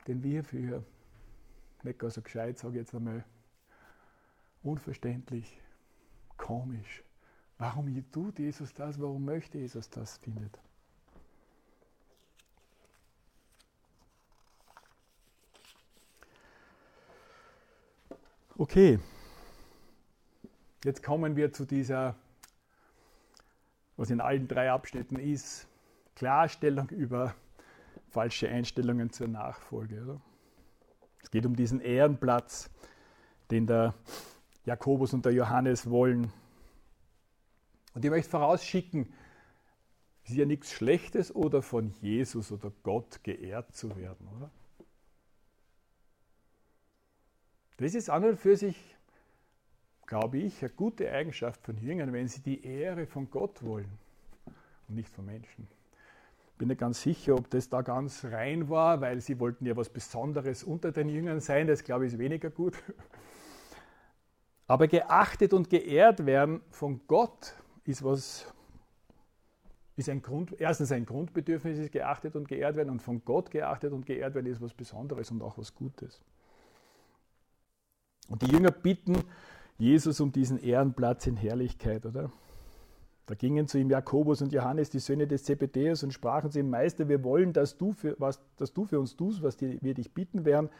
den 0.07 0.23
wir 0.23 0.45
für 0.45 0.85
nicht 1.83 1.99
gar 1.99 2.11
so 2.11 2.23
gescheit, 2.23 2.59
sage 2.59 2.75
ich 2.75 2.81
jetzt 2.81 2.95
einmal, 2.95 3.25
unverständlich, 4.63 5.61
komisch. 6.37 7.05
Warum 7.59 8.11
tut 8.11 8.39
Jesus 8.39 8.73
das? 8.73 9.01
Warum 9.01 9.25
möchte 9.25 9.59
Jesus 9.59 9.91
das 9.91 10.19
findet? 10.19 10.59
Okay, 18.61 18.99
jetzt 20.83 21.05
kommen 21.05 21.37
wir 21.37 21.53
zu 21.53 21.65
dieser, 21.65 22.17
was 23.97 24.11
in 24.11 24.21
allen 24.21 24.49
drei 24.49 24.73
Abschnitten 24.73 25.15
ist, 25.15 25.69
Klarstellung 26.17 26.89
über 26.89 27.37
falsche 28.11 28.49
Einstellungen 28.49 29.11
zur 29.11 29.29
Nachfolge. 29.29 30.03
Oder? 30.03 30.21
Es 31.23 31.31
geht 31.31 31.47
um 31.47 31.55
diesen 31.55 31.81
Ehrenplatz, 31.81 32.69
den 33.53 33.69
der 33.69 33.95
Jakobus 34.65 35.15
und 35.15 35.25
der 35.25 35.35
Johannes 35.35 35.89
wollen. 35.89 36.33
Und 37.95 38.05
ich 38.05 38.11
möchte 38.11 38.29
vorausschicken, 38.29 39.15
es 40.25 40.31
ist 40.31 40.37
ja 40.37 40.47
nichts 40.47 40.73
Schlechtes 40.73 41.33
oder 41.33 41.63
von 41.63 41.93
Jesus 42.01 42.51
oder 42.51 42.73
Gott 42.83 43.23
geehrt 43.23 43.77
zu 43.77 43.95
werden, 43.97 44.27
oder? 44.37 44.51
Das 47.79 47.95
ist 47.95 48.11
an 48.11 48.25
und 48.25 48.37
für 48.37 48.57
sich, 48.57 48.97
glaube 50.07 50.39
ich, 50.39 50.61
eine 50.63 50.71
gute 50.71 51.11
Eigenschaft 51.11 51.65
von 51.65 51.77
Jüngern, 51.79 52.13
wenn 52.13 52.27
sie 52.27 52.41
die 52.41 52.65
Ehre 52.65 53.07
von 53.07 53.31
Gott 53.31 53.63
wollen 53.63 53.91
und 54.89 54.97
nicht 54.97 55.09
von 55.09 55.25
Menschen. 55.25 55.69
Ich 56.53 56.59
bin 56.59 56.69
nicht 56.69 56.81
ganz 56.81 57.03
sicher, 57.03 57.37
ob 57.37 57.49
das 57.51 57.69
da 57.69 57.83
ganz 57.83 58.25
rein 58.25 58.69
war, 58.69 59.01
weil 59.01 59.21
sie 59.21 59.39
wollten 59.39 59.65
ja 59.65 59.77
was 59.77 59.89
Besonderes 59.89 60.65
unter 60.65 60.91
den 60.91 61.09
Jüngern 61.09 61.39
sein. 61.39 61.69
Das, 61.69 61.85
glaube 61.85 62.05
ich, 62.05 62.15
ist 62.15 62.19
weniger 62.19 62.51
gut. 62.51 62.75
Aber 64.67 64.89
geachtet 64.89 65.53
und 65.53 65.71
geehrt 65.71 66.27
werden 66.27 66.61
von 66.71 67.01
Gott 67.07 67.55
ist 67.85 68.03
was, 68.03 68.53
ist 69.95 70.09
ein 70.09 70.21
Grund, 70.21 70.61
erstens 70.61 70.91
ein 70.91 71.07
Grundbedürfnis 71.07 71.79
ist 71.79 71.93
geachtet 71.93 72.35
und 72.35 72.49
geehrt 72.49 72.75
werden 72.75 72.91
und 72.91 73.03
von 73.03 73.25
Gott 73.25 73.53
geachtet 73.53 73.93
und 73.93 74.05
geehrt 74.05 74.35
werden 74.35 74.47
ist 74.47 74.61
was 74.61 74.75
Besonderes 74.75 75.31
und 75.31 75.43
auch 75.43 75.57
was 75.57 75.73
Gutes. 75.73 76.21
Und 78.29 78.43
die 78.43 78.51
Jünger 78.51 78.71
bitten 78.71 79.25
Jesus 79.79 80.21
um 80.21 80.33
diesen 80.33 80.59
Ehrenplatz 80.59 81.27
in 81.27 81.37
Herrlichkeit, 81.37 82.05
oder? 82.05 82.31
Da 83.27 83.35
gingen 83.35 83.69
zu 83.69 83.79
ihm 83.79 83.91
Jakobus 83.91 84.41
und 84.41 84.53
Johannes, 84.53 84.89
die 84.89 85.01
Söhne 85.01 85.27
des 85.27 85.45
Zebedeus, 85.45 86.03
und 86.03 86.13
sprachen 86.13 86.51
zu 86.51 86.61
ihm, 86.61 86.71
Meister, 86.71 87.09
wir 87.09 87.23
wollen, 87.23 87.53
dass 87.53 87.77
du 87.77 87.93
für, 87.93 88.17
was, 88.19 88.41
dass 88.57 88.73
du 88.73 88.87
für 88.87 88.99
uns 88.99 89.17
tust, 89.17 89.43
was 89.43 89.61
wir 89.61 89.95
dich 89.95 90.13
bitten 90.13 90.45
werden. 90.47 90.71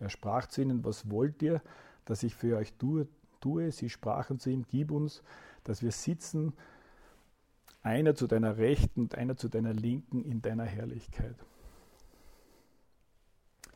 Er 0.00 0.08
sprach 0.08 0.46
zu 0.46 0.62
ihnen, 0.62 0.84
was 0.84 1.10
wollt 1.10 1.42
ihr, 1.42 1.60
dass 2.06 2.22
ich 2.22 2.34
für 2.34 2.56
euch 2.56 2.72
tue? 2.74 3.06
tue? 3.40 3.70
Sie 3.72 3.90
sprachen 3.90 4.38
zu 4.38 4.50
ihm, 4.50 4.64
gib 4.70 4.90
uns, 4.90 5.22
dass 5.64 5.82
wir 5.82 5.92
sitzen, 5.92 6.54
einer 7.82 8.14
zu 8.14 8.26
deiner 8.26 8.56
Rechten 8.58 9.02
und 9.02 9.14
einer 9.14 9.36
zu 9.36 9.48
deiner 9.48 9.72
Linken 9.72 10.24
in 10.24 10.42
deiner 10.42 10.64
Herrlichkeit. 10.64 11.36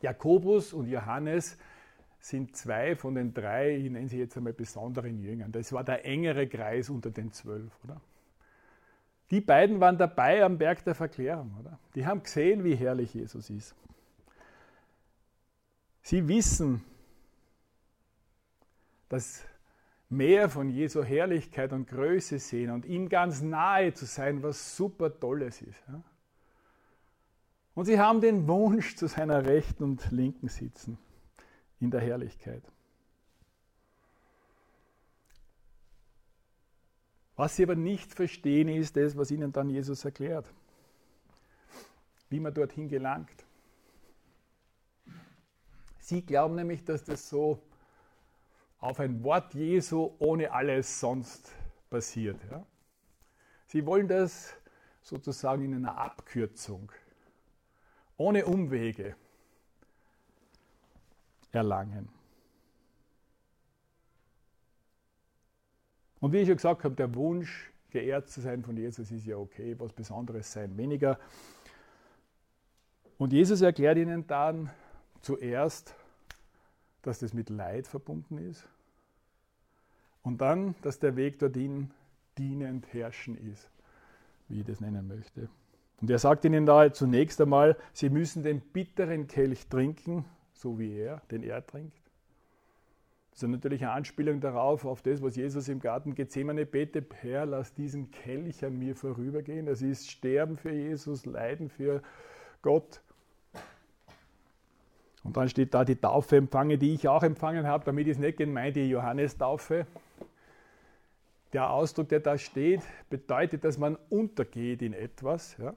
Jakobus 0.01 0.73
und 0.73 0.87
Johannes 0.87 1.57
sind 2.23 2.55
zwei 2.55 2.95
von 2.95 3.15
den 3.15 3.33
drei, 3.33 3.75
ich 3.75 3.91
nenne 3.91 4.07
sie 4.07 4.17
jetzt 4.17 4.37
einmal 4.37 4.53
besonderen 4.53 5.19
Jüngern. 5.19 5.51
Das 5.51 5.73
war 5.73 5.83
der 5.83 6.05
engere 6.05 6.47
Kreis 6.47 6.89
unter 6.89 7.11
den 7.11 7.33
zwölf, 7.33 7.69
oder? 7.83 7.99
Die 9.29 9.41
beiden 9.41 9.81
waren 9.81 9.97
dabei 9.97 10.43
am 10.43 10.57
Berg 10.57 10.85
der 10.85 10.95
Verklärung, 10.95 11.53
oder? 11.59 11.77
Die 11.95 12.05
haben 12.05 12.23
gesehen, 12.23 12.63
wie 12.63 12.75
herrlich 12.75 13.13
Jesus 13.13 13.49
ist. 13.49 13.75
Sie 16.01 16.25
wissen, 16.29 16.81
dass 19.09 19.43
mehr 20.07 20.49
von 20.49 20.69
Jesu 20.69 21.03
Herrlichkeit 21.03 21.73
und 21.73 21.87
Größe 21.87 22.39
sehen 22.39 22.71
und 22.71 22.85
ihm 22.85 23.09
ganz 23.09 23.41
nahe 23.41 23.93
zu 23.93 24.05
sein, 24.05 24.41
was 24.43 24.77
super 24.77 25.19
Tolles 25.19 25.61
ist. 25.61 25.83
Ja? 25.89 26.01
Und 27.75 27.85
sie 27.85 27.99
haben 27.99 28.21
den 28.21 28.47
Wunsch, 28.47 28.95
zu 28.95 29.07
seiner 29.07 29.45
Rechten 29.45 29.83
und 29.83 30.09
Linken 30.11 30.47
sitzen 30.47 30.97
in 31.79 31.91
der 31.91 32.01
Herrlichkeit. 32.01 32.63
Was 37.35 37.55
sie 37.55 37.63
aber 37.63 37.75
nicht 37.75 38.13
verstehen, 38.13 38.69
ist 38.69 38.95
das, 38.95 39.17
was 39.17 39.31
ihnen 39.31 39.51
dann 39.51 39.69
Jesus 39.69 40.05
erklärt. 40.05 40.51
Wie 42.29 42.39
man 42.39 42.53
dorthin 42.53 42.87
gelangt. 42.87 43.45
Sie 45.99 46.21
glauben 46.21 46.55
nämlich, 46.55 46.83
dass 46.83 47.03
das 47.03 47.29
so 47.29 47.61
auf 48.79 48.99
ein 48.99 49.23
Wort 49.23 49.53
Jesu 49.53 50.13
ohne 50.19 50.51
alles 50.51 50.99
sonst 50.99 51.51
passiert. 51.89 52.39
Ja? 52.51 52.65
Sie 53.67 53.85
wollen 53.85 54.07
das 54.07 54.53
sozusagen 55.01 55.63
in 55.63 55.73
einer 55.73 55.97
Abkürzung, 55.97 56.91
ohne 58.17 58.45
Umwege 58.45 59.15
erlangen. 61.53 62.09
Und 66.19 66.31
wie 66.31 66.37
ich 66.37 66.47
schon 66.47 66.55
gesagt 66.55 66.83
habe, 66.83 66.95
der 66.95 67.13
Wunsch, 67.15 67.71
geehrt 67.91 68.27
zu 68.29 68.41
sein 68.41 68.63
von 68.63 68.75
Jesus, 68.75 69.11
ist 69.11 69.25
ja 69.25 69.37
okay, 69.37 69.75
was 69.77 69.93
Besonderes 69.93 70.51
sein 70.51 70.75
weniger. 70.77 71.19
Und 73.17 73.33
Jesus 73.33 73.61
erklärt 73.61 73.97
ihnen 73.97 74.25
dann 74.25 74.71
zuerst, 75.21 75.95
dass 77.03 77.19
das 77.19 77.33
mit 77.33 77.49
Leid 77.49 77.87
verbunden 77.87 78.37
ist 78.37 78.67
und 80.23 80.41
dann, 80.41 80.75
dass 80.81 80.99
der 80.99 81.15
Weg 81.15 81.39
dorthin 81.39 81.91
dienend 82.37 82.91
herrschen 82.93 83.37
ist, 83.37 83.69
wie 84.47 84.61
ich 84.61 84.65
das 84.65 84.79
nennen 84.79 85.07
möchte. 85.07 85.49
Und 86.01 86.09
er 86.09 86.19
sagt 86.19 86.45
ihnen 86.45 86.65
da 86.65 86.91
zunächst 86.91 87.39
einmal, 87.39 87.77
sie 87.93 88.09
müssen 88.09 88.43
den 88.43 88.59
bitteren 88.59 89.27
Kelch 89.27 89.67
trinken, 89.67 90.25
so 90.53 90.79
wie 90.79 90.97
er, 90.97 91.21
den 91.31 91.43
er 91.43 91.65
trinkt. 91.65 92.03
Das 93.31 93.41
ist 93.41 93.49
natürlich 93.49 93.81
eine 93.81 93.93
Anspielung 93.93 94.41
darauf, 94.41 94.85
auf 94.85 95.01
das, 95.01 95.21
was 95.23 95.35
Jesus 95.35 95.67
im 95.67 95.79
Garten 95.79 96.13
Gethsemane 96.13 96.67
betet, 96.67 97.15
Herr, 97.21 97.47
lass 97.47 97.73
diesen 97.73 98.11
Kelch 98.11 98.63
an 98.63 98.77
mir 98.77 98.95
vorübergehen. 98.95 99.65
Das 99.65 99.81
ist 99.81 100.09
Sterben 100.09 100.55
für 100.55 100.71
Jesus, 100.71 101.25
Leiden 101.25 101.69
für 101.69 102.03
Gott. 102.61 103.01
Und 105.23 105.35
dann 105.37 105.49
steht 105.49 105.73
da 105.73 105.83
die 105.83 105.95
Taufe 105.95 106.37
empfangen, 106.37 106.79
die 106.79 106.93
ich 106.93 107.07
auch 107.07 107.23
empfangen 107.23 107.65
habe. 107.65 107.85
Damit 107.85 108.07
ist 108.07 108.19
nicht 108.19 108.37
gemeint 108.37 108.75
die 108.75 108.89
Johannestaufe. 108.89 109.87
Der 111.53 111.71
Ausdruck, 111.71 112.09
der 112.09 112.19
da 112.19 112.37
steht, 112.37 112.81
bedeutet, 113.09 113.63
dass 113.63 113.79
man 113.79 113.95
untergeht 114.09 114.83
in 114.83 114.93
etwas. 114.93 115.57
Ja? 115.57 115.73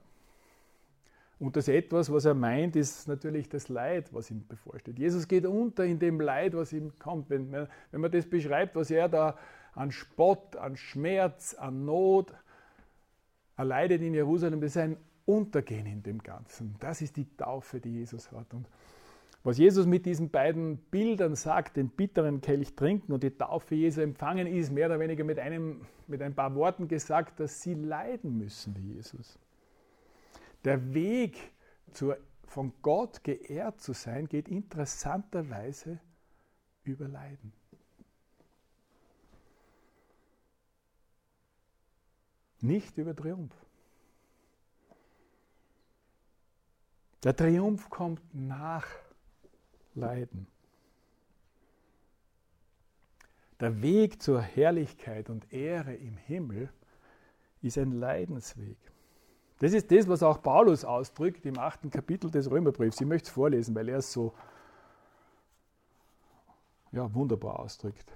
Und 1.39 1.55
das 1.55 1.67
etwas, 1.67 2.11
was 2.11 2.25
er 2.25 2.33
meint, 2.33 2.75
ist 2.75 3.07
natürlich 3.07 3.47
das 3.47 3.69
Leid, 3.69 4.11
was 4.11 4.31
ihm 4.31 4.47
bevorsteht. 4.47 4.97
Jesus 4.97 5.27
geht 5.27 5.45
unter 5.45 5.85
in 5.85 5.99
dem 5.99 6.19
Leid, 6.19 6.55
was 6.55 6.73
ihm 6.73 6.97
kommt. 6.97 7.29
Wenn, 7.29 7.51
wenn 7.51 8.01
man 8.01 8.11
das 8.11 8.25
beschreibt, 8.25 8.75
was 8.75 8.89
er 8.89 9.07
da 9.07 9.37
an 9.73 9.91
Spott, 9.91 10.55
an 10.55 10.75
Schmerz, 10.75 11.53
an 11.53 11.85
Not 11.85 12.33
erleidet 13.55 14.01
in 14.01 14.13
Jerusalem, 14.15 14.61
das 14.61 14.71
ist 14.71 14.77
ein 14.77 14.97
Untergehen 15.25 15.85
in 15.85 16.01
dem 16.01 16.23
Ganzen. 16.23 16.75
Das 16.79 17.01
ist 17.01 17.17
die 17.17 17.27
Taufe, 17.37 17.79
die 17.79 17.99
Jesus 17.99 18.31
hat. 18.31 18.53
Und 18.53 18.67
was 19.43 19.57
Jesus 19.57 19.85
mit 19.85 20.05
diesen 20.05 20.29
beiden 20.29 20.77
Bildern 20.77 21.35
sagt, 21.35 21.77
den 21.77 21.89
bitteren 21.89 22.41
Kelch 22.41 22.75
trinken 22.75 23.13
und 23.13 23.23
die 23.23 23.31
Taufe 23.31 23.75
Jesu 23.75 24.01
empfangen, 24.01 24.47
ist 24.47 24.71
mehr 24.71 24.87
oder 24.87 24.99
weniger 24.99 25.23
mit, 25.23 25.37
einem, 25.37 25.81
mit 26.07 26.21
ein 26.21 26.33
paar 26.33 26.55
Worten 26.55 26.87
gesagt, 26.87 27.39
dass 27.39 27.61
sie 27.61 27.75
leiden 27.75 28.37
müssen 28.37 28.75
wie 28.75 28.95
Jesus. 28.95 29.37
Der 30.63 30.93
Weg 30.93 31.37
zur, 31.91 32.17
von 32.45 32.73
Gott 32.81 33.23
geehrt 33.23 33.81
zu 33.81 33.93
sein, 33.93 34.27
geht 34.27 34.47
interessanterweise 34.47 35.99
über 36.83 37.07
Leiden. 37.07 37.53
Nicht 42.61 42.97
über 42.97 43.15
Triumph. 43.15 43.53
Der 47.23 47.35
Triumph 47.35 47.89
kommt 47.89 48.21
nach 48.33 48.87
Leiden. 49.95 50.47
Der 53.59 53.81
Weg 53.81 54.21
zur 54.21 54.41
Herrlichkeit 54.41 55.29
und 55.29 55.51
Ehre 55.51 55.95
im 55.95 56.17
Himmel 56.17 56.71
ist 57.61 57.77
ein 57.77 57.91
Leidensweg. 57.91 58.77
Das 59.59 59.73
ist 59.73 59.91
das, 59.91 60.07
was 60.07 60.23
auch 60.23 60.41
Paulus 60.41 60.85
ausdrückt 60.85 61.45
im 61.45 61.57
achten 61.57 61.89
Kapitel 61.89 62.29
des 62.29 62.49
Römerbriefs. 62.51 63.01
Ich 63.01 63.07
möchte 63.07 63.27
es 63.27 63.33
vorlesen, 63.33 63.73
weil 63.75 63.89
er 63.89 63.97
es 63.97 64.13
so 64.13 64.33
ja, 66.91 67.13
wunderbar 67.13 67.59
ausdrückt. 67.59 68.11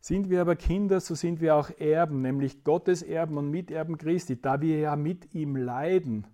Sind 0.00 0.30
wir 0.30 0.40
aber 0.40 0.56
Kinder, 0.56 1.00
so 1.00 1.14
sind 1.14 1.40
wir 1.40 1.56
auch 1.56 1.70
Erben, 1.78 2.22
nämlich 2.22 2.64
Gottes 2.64 3.02
Erben 3.02 3.36
und 3.36 3.50
Miterben 3.50 3.98
Christi, 3.98 4.40
da 4.40 4.60
wir 4.60 4.78
ja 4.78 4.96
mit 4.96 5.34
ihm 5.34 5.56
leiden 5.56 6.26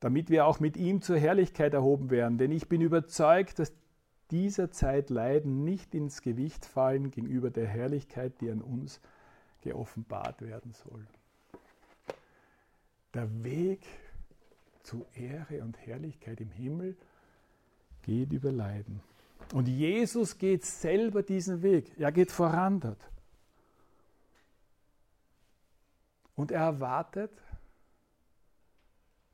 damit 0.00 0.30
wir 0.30 0.46
auch 0.46 0.60
mit 0.60 0.76
ihm 0.76 1.00
zur 1.00 1.18
Herrlichkeit 1.18 1.74
erhoben 1.74 2.10
werden. 2.10 2.38
Denn 2.38 2.52
ich 2.52 2.68
bin 2.68 2.80
überzeugt, 2.80 3.58
dass 3.58 3.72
dieser 4.30 4.70
Zeit 4.70 5.10
Leiden 5.10 5.64
nicht 5.64 5.94
ins 5.94 6.22
Gewicht 6.22 6.66
fallen 6.66 7.10
gegenüber 7.10 7.50
der 7.50 7.66
Herrlichkeit, 7.66 8.40
die 8.40 8.50
an 8.50 8.60
uns 8.60 9.00
geoffenbart 9.62 10.42
werden 10.42 10.72
soll. 10.72 11.06
Der 13.16 13.42
Weg 13.42 13.80
zu 14.82 15.06
Ehre 15.14 15.62
und 15.62 15.78
Herrlichkeit 15.78 16.38
im 16.38 16.50
Himmel 16.50 16.98
geht 18.02 18.30
über 18.30 18.52
Leiden. 18.52 19.00
Und 19.54 19.68
Jesus 19.68 20.36
geht 20.36 20.66
selber 20.66 21.22
diesen 21.22 21.62
Weg. 21.62 21.98
Er 21.98 22.12
geht 22.12 22.30
voran 22.30 22.78
dort. 22.78 23.10
Und 26.34 26.50
er 26.50 26.60
erwartet, 26.60 27.30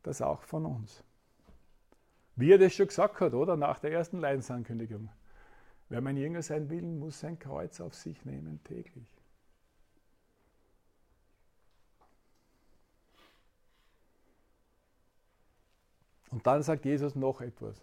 das 0.05 0.23
auch 0.23 0.43
von 0.43 0.65
uns. 0.65 1.03
Wie 2.37 2.53
er 2.53 2.59
das 2.59 2.75
schon 2.75 2.87
gesagt 2.87 3.19
hat, 3.21 3.35
oder? 3.35 3.57
Nach 3.57 3.81
der 3.81 3.91
ersten 3.91 4.21
Leidensankündigung. 4.21 5.09
Wer 5.89 6.01
mein 6.03 6.17
Jünger 6.17 6.43
sein 6.43 6.71
will, 6.71 6.83
muss 6.83 7.19
sein 7.19 7.37
Kreuz 7.37 7.81
auf 7.81 7.97
sich 7.97 8.25
nehmen 8.25 8.63
täglich. 8.63 9.22
Und 16.33 16.47
dann 16.47 16.63
sagt 16.63 16.87
Jesus 16.87 17.15
noch 17.15 17.43
etwas. 17.43 17.81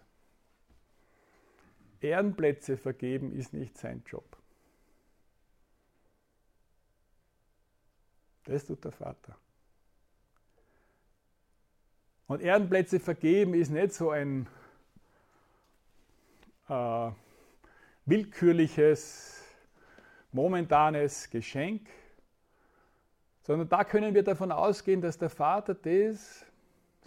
Ehrenplätze 2.00 2.76
vergeben 2.76 3.32
ist 3.32 3.52
nicht 3.52 3.78
sein 3.78 4.02
Job. 4.06 4.36
Das 8.44 8.64
tut 8.64 8.84
der 8.84 8.90
Vater. 8.90 9.36
Und 12.26 12.42
Ehrenplätze 12.42 12.98
vergeben 12.98 13.54
ist 13.54 13.70
nicht 13.70 13.92
so 13.92 14.10
ein 14.10 14.48
äh, 16.68 17.10
willkürliches, 18.06 19.44
momentanes 20.32 21.30
Geschenk, 21.30 21.88
sondern 23.42 23.68
da 23.68 23.84
können 23.84 24.14
wir 24.14 24.24
davon 24.24 24.50
ausgehen, 24.50 25.00
dass 25.00 25.18
der 25.18 25.30
Vater 25.30 25.74
das 25.74 26.44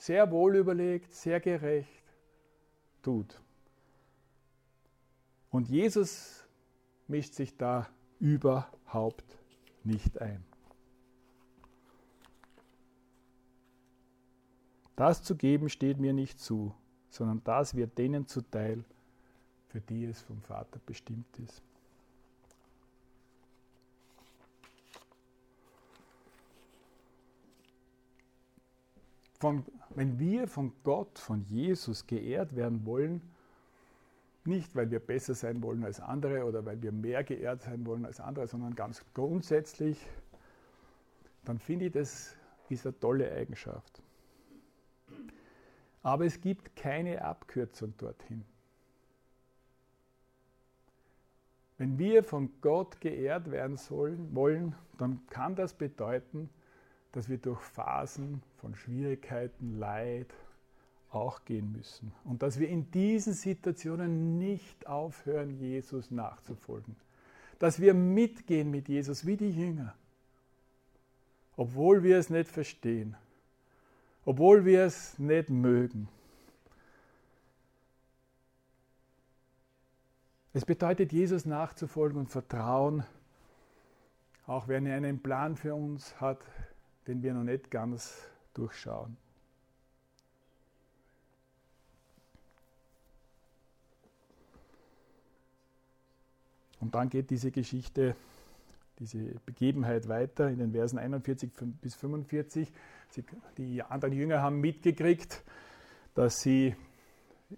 sehr 0.04 0.30
wohl 0.32 0.58
überlegt, 0.58 1.14
sehr 1.14 1.40
gerecht 1.40 2.04
tut. 3.02 3.40
Und 5.50 5.70
Jesus 5.70 6.46
mischt 7.08 7.34
sich 7.34 7.56
da 7.56 7.88
überhaupt 8.20 9.38
nicht 9.86 10.20
ein. 10.20 10.44
Das 14.98 15.24
zu 15.24 15.38
geben 15.38 15.70
steht 15.70 16.00
mir 16.00 16.12
nicht 16.12 16.38
zu, 16.38 16.76
sondern 17.10 17.42
das 17.46 17.74
wird 17.74 17.98
denen 17.98 18.28
zuteil, 18.28 18.84
für 19.70 19.80
die 19.80 20.04
es 20.04 20.22
vom 20.22 20.42
Vater 20.42 20.82
bestimmt 20.86 21.40
ist. 21.40 21.64
Von, 29.44 29.66
wenn 29.96 30.20
wir 30.20 30.48
von 30.48 30.74
Gott, 30.84 31.20
von 31.20 31.44
Jesus 31.44 32.08
geehrt 32.08 32.56
werden 32.56 32.86
wollen, 32.86 33.22
nicht 34.46 34.76
weil 34.76 34.92
wir 34.92 35.00
besser 35.00 35.36
sein 35.36 35.62
wollen 35.64 35.84
als 35.84 36.00
andere 36.00 36.44
oder 36.46 36.66
weil 36.66 36.82
wir 36.82 36.92
mehr 36.92 37.24
geehrt 37.24 37.62
sein 37.62 37.86
wollen 37.86 38.06
als 38.06 38.20
andere, 38.20 38.48
sondern 38.48 38.76
ganz 38.76 39.04
grundsätzlich, 39.14 40.06
dann 41.46 41.60
finde 41.60 41.86
ich, 41.86 41.92
das 41.94 42.36
ist 42.70 42.86
eine 42.86 43.00
tolle 43.00 43.32
Eigenschaft. 43.32 44.02
Aber 46.02 46.26
es 46.26 46.42
gibt 46.42 46.76
keine 46.76 47.24
Abkürzung 47.24 47.94
dorthin. 47.98 48.44
Wenn 51.78 51.98
wir 51.98 52.24
von 52.24 52.50
Gott 52.62 53.00
geehrt 53.02 53.50
werden 53.50 53.78
sollen, 53.78 54.34
wollen, 54.36 54.76
dann 54.98 55.26
kann 55.28 55.56
das 55.56 55.74
bedeuten, 55.74 56.50
dass 57.14 57.30
wir 57.30 57.38
durch 57.38 57.62
Phasen 57.62 58.44
von 58.58 58.76
Schwierigkeiten, 58.76 59.80
Leid 59.80 60.34
auch 61.12 61.46
gehen 61.46 61.72
müssen. 61.72 62.12
Und 62.26 62.44
dass 62.44 62.60
wir 62.60 62.68
in 62.68 62.92
diesen 62.92 63.34
Situationen 63.34 64.38
nicht 64.38 64.86
aufhören, 64.88 65.58
Jesus 65.60 66.12
nachzufolgen. 66.12 66.96
Dass 67.60 67.80
wir 67.80 67.94
mitgehen 67.94 68.70
mit 68.70 68.90
Jesus 68.90 69.26
wie 69.26 69.38
die 69.38 69.52
Jünger, 69.52 69.96
obwohl 71.56 72.04
wir 72.04 72.18
es 72.18 72.30
nicht 72.30 72.50
verstehen 72.50 73.16
obwohl 74.26 74.66
wir 74.66 74.84
es 74.86 75.18
nicht 75.20 75.50
mögen. 75.50 76.08
Es 80.54 80.66
bedeutet, 80.66 81.12
Jesus 81.12 81.46
nachzufolgen 81.46 82.20
und 82.20 82.30
vertrauen, 82.30 83.04
auch 84.46 84.68
wenn 84.68 84.86
er 84.86 84.98
einen 84.98 85.22
Plan 85.22 85.56
für 85.56 85.74
uns 85.74 86.20
hat, 86.22 86.40
den 87.08 87.22
wir 87.22 87.34
noch 87.34 87.44
nicht 87.44 87.70
ganz 87.72 88.18
durchschauen. 88.54 89.18
Und 96.80 96.96
dann 96.96 97.10
geht 97.10 97.30
diese 97.30 97.50
Geschichte, 97.50 98.16
diese 99.00 99.36
Begebenheit 99.46 100.10
weiter 100.10 100.50
in 100.50 100.60
den 100.60 100.74
Versen 100.74 101.00
41 101.00 101.52
bis 101.82 101.96
45. 101.96 102.72
Sie, 103.10 103.24
die 103.58 103.82
anderen 103.82 104.14
Jünger 104.14 104.42
haben 104.42 104.60
mitgekriegt, 104.60 105.44
dass 106.14 106.42
sie 106.42 106.76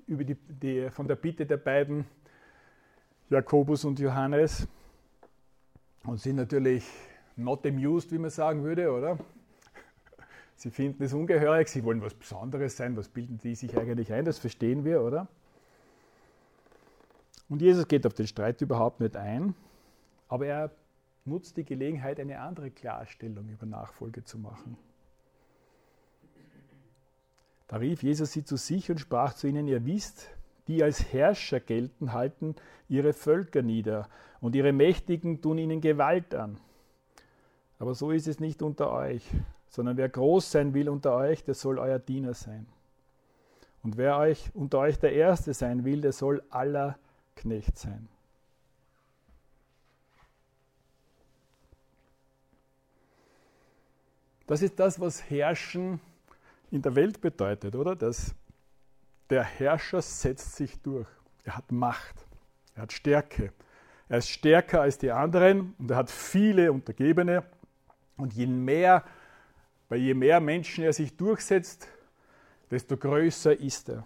über 0.07 0.23
die, 0.23 0.35
die, 0.35 0.89
von 0.91 1.07
der 1.07 1.15
Bitte 1.15 1.45
der 1.45 1.57
beiden, 1.57 2.05
Jakobus 3.29 3.83
und 3.83 3.99
Johannes, 3.99 4.67
und 6.03 6.19
sind 6.19 6.35
natürlich 6.35 6.85
not 7.35 7.65
amused, 7.65 8.11
wie 8.11 8.19
man 8.19 8.29
sagen 8.29 8.63
würde, 8.63 8.91
oder? 8.91 9.17
Sie 10.55 10.71
finden 10.71 11.03
es 11.03 11.13
ungehörig, 11.13 11.67
sie 11.67 11.83
wollen 11.83 12.01
was 12.01 12.13
Besonderes 12.13 12.77
sein, 12.77 12.95
was 12.95 13.09
bilden 13.09 13.37
die 13.37 13.55
sich 13.55 13.77
eigentlich 13.77 14.13
ein, 14.13 14.25
das 14.25 14.39
verstehen 14.39 14.85
wir, 14.85 15.01
oder? 15.01 15.27
Und 17.49 17.61
Jesus 17.61 17.87
geht 17.87 18.07
auf 18.07 18.13
den 18.13 18.27
Streit 18.27 18.61
überhaupt 18.61 19.01
nicht 19.01 19.15
ein, 19.17 19.53
aber 20.29 20.47
er 20.47 20.71
nutzt 21.25 21.57
die 21.57 21.65
Gelegenheit, 21.65 22.19
eine 22.19 22.39
andere 22.39 22.71
Klarstellung 22.71 23.49
über 23.49 23.65
Nachfolge 23.65 24.23
zu 24.23 24.39
machen. 24.39 24.77
Da 27.67 27.77
rief 27.77 28.03
Jesus 28.03 28.31
sie 28.31 28.43
zu 28.43 28.57
sich 28.57 28.89
und 28.91 28.99
sprach 28.99 29.33
zu 29.33 29.47
ihnen, 29.47 29.67
ihr 29.67 29.85
wisst, 29.85 30.29
die 30.67 30.83
als 30.83 31.11
Herrscher 31.11 31.59
gelten, 31.59 32.13
halten 32.13 32.55
ihre 32.87 33.13
Völker 33.13 33.61
nieder 33.61 34.07
und 34.39 34.55
ihre 34.55 34.71
Mächtigen 34.71 35.41
tun 35.41 35.57
ihnen 35.57 35.81
Gewalt 35.81 36.33
an. 36.33 36.57
Aber 37.79 37.93
so 37.93 38.11
ist 38.11 38.27
es 38.27 38.39
nicht 38.39 38.61
unter 38.61 38.91
euch, 38.91 39.23
sondern 39.69 39.97
wer 39.97 40.09
groß 40.09 40.51
sein 40.51 40.73
will 40.73 40.89
unter 40.89 41.15
euch, 41.15 41.43
der 41.43 41.53
soll 41.53 41.79
euer 41.79 41.99
Diener 41.99 42.33
sein. 42.33 42.65
Und 43.83 43.97
wer 43.97 44.17
euch 44.17 44.49
unter 44.53 44.79
euch 44.79 44.97
der 44.97 45.13
Erste 45.13 45.53
sein 45.53 45.85
will, 45.85 46.01
der 46.01 46.11
soll 46.11 46.41
aller 46.49 46.97
Knecht 47.35 47.77
sein. 47.77 48.07
Das 54.47 54.61
ist 54.61 54.79
das, 54.79 54.99
was 54.99 55.29
Herrschen 55.29 55.99
in 56.71 56.81
der 56.81 56.95
Welt 56.95 57.21
bedeutet, 57.21 57.75
oder? 57.75 57.95
Dass 57.95 58.35
der 59.29 59.43
Herrscher 59.43 60.01
setzt 60.01 60.55
sich 60.55 60.79
durch. 60.81 61.07
Er 61.43 61.57
hat 61.57 61.71
Macht, 61.71 62.15
er 62.75 62.83
hat 62.83 62.93
Stärke. 62.93 63.51
Er 64.07 64.19
ist 64.19 64.29
stärker 64.29 64.81
als 64.81 64.99
die 64.99 65.11
anderen 65.11 65.73
und 65.79 65.89
er 65.89 65.97
hat 65.97 66.11
viele 66.11 66.71
Untergebene. 66.71 67.43
Und 68.17 68.33
je 68.33 68.45
mehr, 68.45 69.03
bei 69.87 69.97
je 69.97 70.13
mehr 70.13 70.39
Menschen 70.39 70.83
er 70.83 70.93
sich 70.93 71.15
durchsetzt, 71.15 71.87
desto 72.71 72.97
größer 72.97 73.59
ist 73.59 73.89
er. 73.89 74.05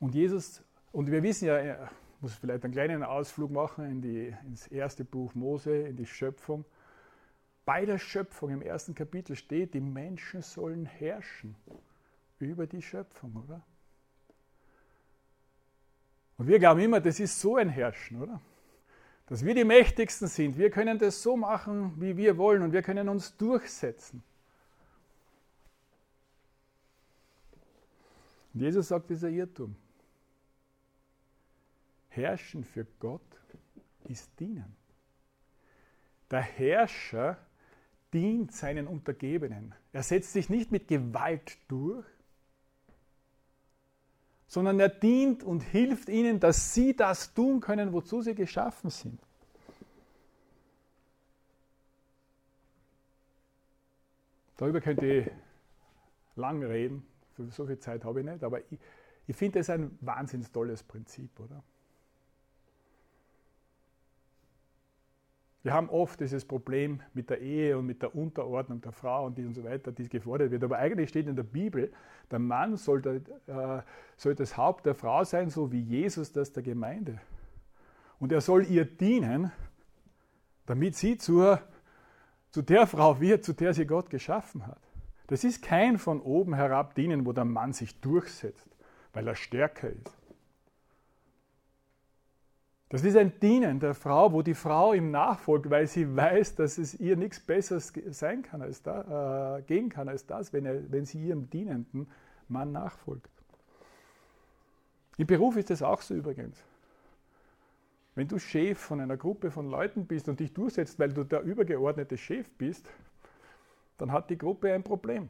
Und 0.00 0.14
Jesus, 0.14 0.62
und 0.92 1.10
wir 1.10 1.22
wissen 1.22 1.46
ja, 1.46 1.56
er 1.56 1.90
muss 2.20 2.34
vielleicht 2.34 2.64
einen 2.64 2.72
kleinen 2.72 3.02
Ausflug 3.02 3.50
machen 3.50 3.86
in 3.86 4.02
die, 4.02 4.34
ins 4.46 4.66
erste 4.66 5.04
Buch 5.04 5.34
Mose, 5.34 5.88
in 5.88 5.96
die 5.96 6.06
Schöpfung. 6.06 6.64
Bei 7.64 7.84
der 7.84 7.98
Schöpfung 7.98 8.50
im 8.50 8.62
ersten 8.62 8.94
Kapitel 8.94 9.34
steht, 9.36 9.74
die 9.74 9.80
Menschen 9.80 10.42
sollen 10.42 10.86
herrschen 10.86 11.56
über 12.38 12.66
die 12.66 12.82
Schöpfung, 12.82 13.34
oder? 13.44 13.62
Und 16.36 16.46
wir 16.46 16.58
glauben 16.58 16.80
immer, 16.80 17.00
das 17.00 17.18
ist 17.18 17.40
so 17.40 17.56
ein 17.56 17.70
Herrschen, 17.70 18.20
oder? 18.20 18.40
Dass 19.26 19.44
wir 19.44 19.54
die 19.54 19.64
Mächtigsten 19.64 20.28
sind. 20.28 20.56
Wir 20.56 20.70
können 20.70 20.98
das 20.98 21.22
so 21.22 21.36
machen, 21.36 22.00
wie 22.00 22.16
wir 22.16 22.38
wollen 22.38 22.62
und 22.62 22.72
wir 22.72 22.82
können 22.82 23.08
uns 23.08 23.36
durchsetzen. 23.36 24.22
Und 28.54 28.60
Jesus 28.60 28.88
sagt, 28.88 29.10
ein 29.10 29.34
Irrtum. 29.34 29.76
Herrschen 32.08 32.64
für 32.64 32.86
Gott 32.98 33.20
ist 34.04 34.30
dienen. 34.40 34.74
Der 36.30 36.40
Herrscher 36.40 37.36
dient 38.12 38.52
seinen 38.52 38.86
Untergebenen. 38.86 39.74
Er 39.92 40.02
setzt 40.02 40.32
sich 40.32 40.48
nicht 40.48 40.72
mit 40.72 40.88
Gewalt 40.88 41.58
durch, 41.68 42.06
sondern 44.46 44.78
er 44.78 44.88
dient 44.88 45.42
und 45.42 45.60
hilft 45.60 46.08
ihnen, 46.08 46.40
dass 46.40 46.72
sie 46.72 46.94
das 46.94 47.34
tun 47.34 47.60
können, 47.60 47.92
wozu 47.92 48.22
sie 48.22 48.34
geschaffen 48.34 48.90
sind. 48.90 49.20
Darüber 54.56 54.80
könnt 54.80 55.02
ihr 55.02 55.30
lang 56.36 56.62
reden, 56.62 57.06
so 57.50 57.66
viel 57.66 57.78
Zeit 57.78 58.04
habe 58.04 58.20
ich 58.20 58.26
nicht, 58.26 58.42
aber 58.42 58.60
ich, 58.70 58.78
ich 59.26 59.36
finde 59.36 59.58
es 59.58 59.68
ein 59.68 59.98
wahnsinnig 60.00 60.50
tolles 60.50 60.82
Prinzip, 60.82 61.38
oder? 61.40 61.62
Wir 65.66 65.72
haben 65.72 65.90
oft 65.90 66.20
dieses 66.20 66.44
Problem 66.44 67.02
mit 67.12 67.28
der 67.28 67.40
Ehe 67.40 67.76
und 67.76 67.86
mit 67.86 68.00
der 68.00 68.14
Unterordnung 68.14 68.80
der 68.82 68.92
Frau 68.92 69.26
und, 69.26 69.36
die 69.36 69.44
und 69.44 69.54
so 69.54 69.64
weiter, 69.64 69.90
die 69.90 70.08
gefordert 70.08 70.52
wird. 70.52 70.62
Aber 70.62 70.78
eigentlich 70.78 71.08
steht 71.08 71.26
in 71.26 71.34
der 71.34 71.42
Bibel, 71.42 71.92
der 72.30 72.38
Mann 72.38 72.76
soll, 72.76 73.04
äh, 73.48 73.82
soll 74.16 74.36
das 74.36 74.56
Haupt 74.56 74.86
der 74.86 74.94
Frau 74.94 75.24
sein, 75.24 75.50
so 75.50 75.72
wie 75.72 75.80
Jesus 75.80 76.30
das 76.30 76.52
der 76.52 76.62
Gemeinde. 76.62 77.20
Und 78.20 78.30
er 78.30 78.42
soll 78.42 78.64
ihr 78.66 78.84
dienen, 78.84 79.50
damit 80.66 80.94
sie 80.94 81.18
zur, 81.18 81.60
zu 82.52 82.62
der 82.62 82.86
Frau 82.86 83.20
wird, 83.20 83.42
zu 83.42 83.52
der 83.52 83.74
sie 83.74 83.86
Gott 83.86 84.08
geschaffen 84.08 84.68
hat. 84.68 84.78
Das 85.26 85.42
ist 85.42 85.64
kein 85.64 85.98
von 85.98 86.20
oben 86.20 86.54
herab 86.54 86.94
dienen, 86.94 87.26
wo 87.26 87.32
der 87.32 87.44
Mann 87.44 87.72
sich 87.72 88.00
durchsetzt, 88.00 88.68
weil 89.12 89.26
er 89.26 89.34
stärker 89.34 89.90
ist. 89.90 90.15
Das 92.88 93.02
ist 93.02 93.16
ein 93.16 93.38
Dienen 93.40 93.80
der 93.80 93.94
Frau, 93.94 94.32
wo 94.32 94.42
die 94.42 94.54
Frau 94.54 94.92
ihm 94.92 95.10
nachfolgt, 95.10 95.70
weil 95.70 95.88
sie 95.88 96.14
weiß, 96.14 96.54
dass 96.54 96.78
es 96.78 96.94
ihr 96.94 97.16
nichts 97.16 97.40
Besseres 97.40 97.92
sein 98.10 98.42
kann 98.42 98.62
als 98.62 98.80
da, 98.82 99.58
äh, 99.58 99.62
gehen 99.62 99.88
kann 99.88 100.08
als 100.08 100.24
das, 100.26 100.52
wenn, 100.52 100.66
er, 100.66 100.90
wenn 100.92 101.04
sie 101.04 101.18
ihrem 101.18 101.50
dienenden 101.50 102.08
Mann 102.48 102.70
nachfolgt. 102.70 103.28
Im 105.16 105.26
Beruf 105.26 105.56
ist 105.56 105.70
das 105.70 105.82
auch 105.82 106.00
so 106.00 106.14
übrigens. 106.14 106.62
Wenn 108.14 108.28
du 108.28 108.38
Chef 108.38 108.78
von 108.78 109.00
einer 109.00 109.16
Gruppe 109.16 109.50
von 109.50 109.68
Leuten 109.68 110.06
bist 110.06 110.28
und 110.28 110.38
dich 110.38 110.52
durchsetzt, 110.54 110.98
weil 110.98 111.12
du 111.12 111.24
der 111.24 111.42
übergeordnete 111.42 112.16
Chef 112.16 112.48
bist, 112.50 112.88
dann 113.98 114.12
hat 114.12 114.30
die 114.30 114.38
Gruppe 114.38 114.72
ein 114.72 114.84
Problem. 114.84 115.28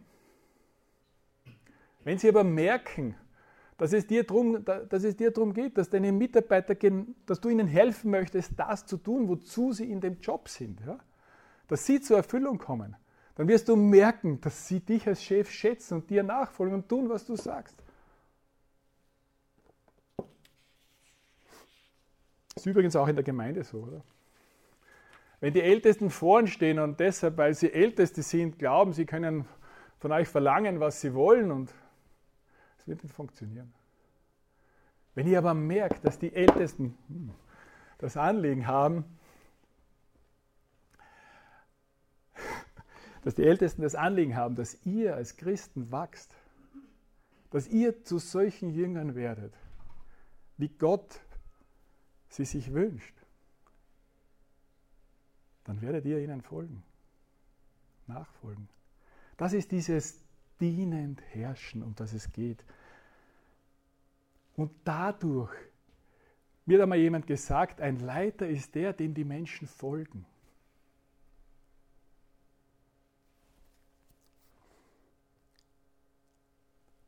Wenn 2.05 2.19
sie 2.19 2.29
aber 2.29 2.45
merken, 2.45 3.17
dass 3.79 3.93
es 3.93 4.07
dir 4.07 4.25
darum, 4.25 4.65
dass 4.65 5.05
es 5.05 5.17
dir 5.17 5.31
darum 5.31 5.53
geht, 5.53 5.77
dass 5.77 5.91
deine 5.91 6.11
Mitarbeiter, 6.13 6.75
dass 7.27 7.41
du 7.41 7.49
ihnen 7.49 7.67
helfen 7.67 8.11
möchtest, 8.11 8.53
das 8.59 8.87
zu 8.87 8.97
tun, 8.97 9.29
wozu 9.29 9.73
sie 9.73 9.91
in 9.91 10.01
dem 10.01 10.19
Job 10.21 10.49
sind. 10.49 10.81
Ja? 10.87 10.99
Dass 11.69 11.85
sie 11.85 12.01
zur 12.01 12.17
Erfüllung 12.19 12.59
kommen. 12.59 12.97
Dann 13.35 13.49
wirst 13.49 13.69
du 13.69 13.77
merken, 13.77 14.41
dass 14.41 14.67
sie 14.67 14.81
dich 14.81 15.07
als 15.07 15.23
Chef 15.23 15.51
schätzen 15.51 15.95
und 15.95 16.09
dir 16.09 16.23
nachfolgen 16.23 16.75
und 16.75 16.89
tun, 16.89 17.11
was 17.11 17.27
du 17.27 17.37
sagst. 17.37 17.77
Das 22.55 22.65
ist 22.65 22.67
übrigens 22.67 22.97
auch 22.97 23.09
in 23.09 23.17
der 23.17 23.25
Gemeinde 23.25 23.63
so, 23.63 23.81
oder? 23.81 24.03
Wenn 25.41 25.53
die 25.53 25.61
Ältesten 25.61 26.09
vorn 26.09 26.47
stehen 26.47 26.79
und 26.79 26.99
deshalb, 26.99 27.37
weil 27.37 27.53
sie 27.53 27.71
Älteste 27.71 28.23
sind, 28.23 28.59
glauben, 28.59 28.95
sie 28.95 29.05
können 29.05 29.45
von 29.99 30.11
euch 30.13 30.29
verlangen, 30.29 30.81
was 30.81 31.03
sie 31.03 31.13
wollen 31.13 31.53
und 31.53 31.75
wird 32.87 33.03
nicht 33.03 33.15
funktionieren. 33.15 33.73
Wenn 35.15 35.27
ihr 35.27 35.39
aber 35.39 35.55
merkt, 35.55 36.05
dass 36.05 36.19
die 36.19 36.35
Ältesten 36.35 36.97
das 37.99 38.17
Anliegen 38.17 38.67
haben, 38.67 39.05
dass 43.25 43.35
die 43.35 43.45
Ältesten 43.45 43.83
das 43.83 43.95
Anliegen 43.95 44.37
haben, 44.37 44.55
dass 44.55 44.85
ihr 44.85 45.15
als 45.17 45.37
Christen 45.37 45.91
wachst, 45.91 46.35
dass 47.51 47.69
ihr 47.69 48.05
zu 48.05 48.19
solchen 48.19 48.71
Jüngern 48.71 49.15
werdet, 49.15 49.55
wie 50.59 50.69
Gott 50.69 51.21
sie 52.29 52.45
sich 52.45 52.73
wünscht, 52.73 53.15
dann 55.65 55.81
werdet 55.81 56.05
ihr 56.05 56.19
ihnen 56.19 56.43
folgen, 56.43 56.83
nachfolgen. 58.07 58.69
Das 59.37 59.53
ist 59.53 59.73
dieses 59.73 60.21
dienend 60.61 61.23
herrschen, 61.33 61.83
um 61.83 61.95
das 61.95 62.13
es 62.13 62.33
geht. 62.33 62.65
Und 64.57 64.73
dadurch 64.85 65.53
wird 66.65 66.81
einmal 66.81 66.99
jemand 66.99 67.27
gesagt, 67.27 67.81
ein 67.81 68.01
Leiter 68.01 68.49
ist 68.49 68.75
der, 68.75 68.93
dem 68.93 69.15
die 69.15 69.25
Menschen 69.25 69.69
folgen. 69.69 70.27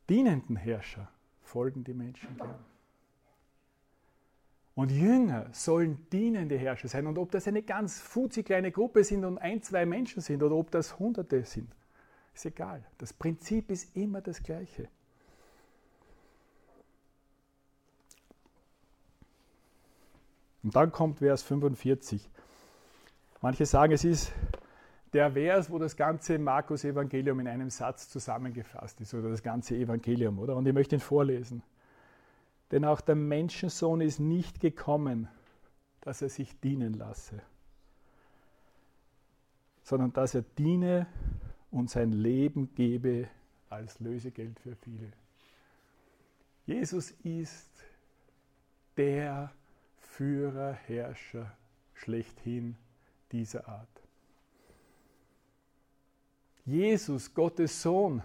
Dienenden 0.07 0.55
Herrscher 0.55 1.11
folgen 1.41 1.83
die 1.83 1.93
Menschen 1.93 2.35
gern. 2.37 2.65
Und 4.75 4.91
Jünger 4.91 5.49
sollen 5.51 6.07
dienende 6.09 6.57
Herrscher 6.57 6.87
sein. 6.87 7.05
Und 7.05 7.17
ob 7.17 7.31
das 7.31 7.47
eine 7.47 7.61
ganz 7.61 7.99
fuzzi 7.99 8.43
kleine 8.43 8.71
Gruppe 8.71 9.03
sind 9.03 9.25
und 9.25 9.37
ein, 9.37 9.61
zwei 9.61 9.85
Menschen 9.85 10.21
sind 10.21 10.41
oder 10.41 10.55
ob 10.55 10.71
das 10.71 10.97
Hunderte 10.97 11.43
sind, 11.43 11.69
ist 12.33 12.45
egal. 12.45 12.83
Das 12.97 13.11
Prinzip 13.11 13.69
ist 13.71 13.95
immer 13.95 14.21
das 14.21 14.41
gleiche. 14.41 14.87
Und 20.69 20.75
dann 20.75 20.91
kommt 20.91 21.17
Vers 21.17 21.41
45. 21.41 22.29
Manche 23.41 23.65
sagen, 23.65 23.91
es 23.91 24.03
ist 24.03 24.31
der 25.13 25.31
Vers, 25.31 25.71
wo 25.71 25.79
das 25.79 25.95
ganze 25.95 26.37
Markus-Evangelium 26.37 27.39
in 27.39 27.47
einem 27.47 27.71
Satz 27.71 28.07
zusammengefasst 28.07 29.01
ist, 29.01 29.15
oder 29.15 29.31
das 29.31 29.41
ganze 29.41 29.75
Evangelium, 29.75 30.37
oder? 30.37 30.55
Und 30.55 30.67
ich 30.67 30.73
möchte 30.75 30.95
ihn 30.95 30.99
vorlesen. 30.99 31.63
Denn 32.69 32.85
auch 32.85 33.01
der 33.01 33.15
Menschensohn 33.15 33.99
ist 33.99 34.19
nicht 34.19 34.59
gekommen, 34.59 35.27
dass 36.01 36.21
er 36.21 36.29
sich 36.29 36.59
dienen 36.59 36.93
lasse, 36.93 37.41
sondern 39.81 40.13
dass 40.13 40.35
er 40.35 40.43
diene 40.43 41.07
und 41.71 41.89
sein 41.89 42.11
Leben 42.11 42.75
gebe 42.75 43.27
als 43.71 43.99
Lösegeld 43.99 44.59
für 44.59 44.75
viele. 44.75 45.11
Jesus 46.67 47.09
ist 47.23 47.71
der 48.95 49.51
Führer, 50.19 50.73
Herrscher 50.73 51.49
schlechthin 51.93 52.75
dieser 53.31 53.69
Art. 53.69 53.87
Jesus, 56.65 57.33
Gottes 57.33 57.81
Sohn, 57.81 58.21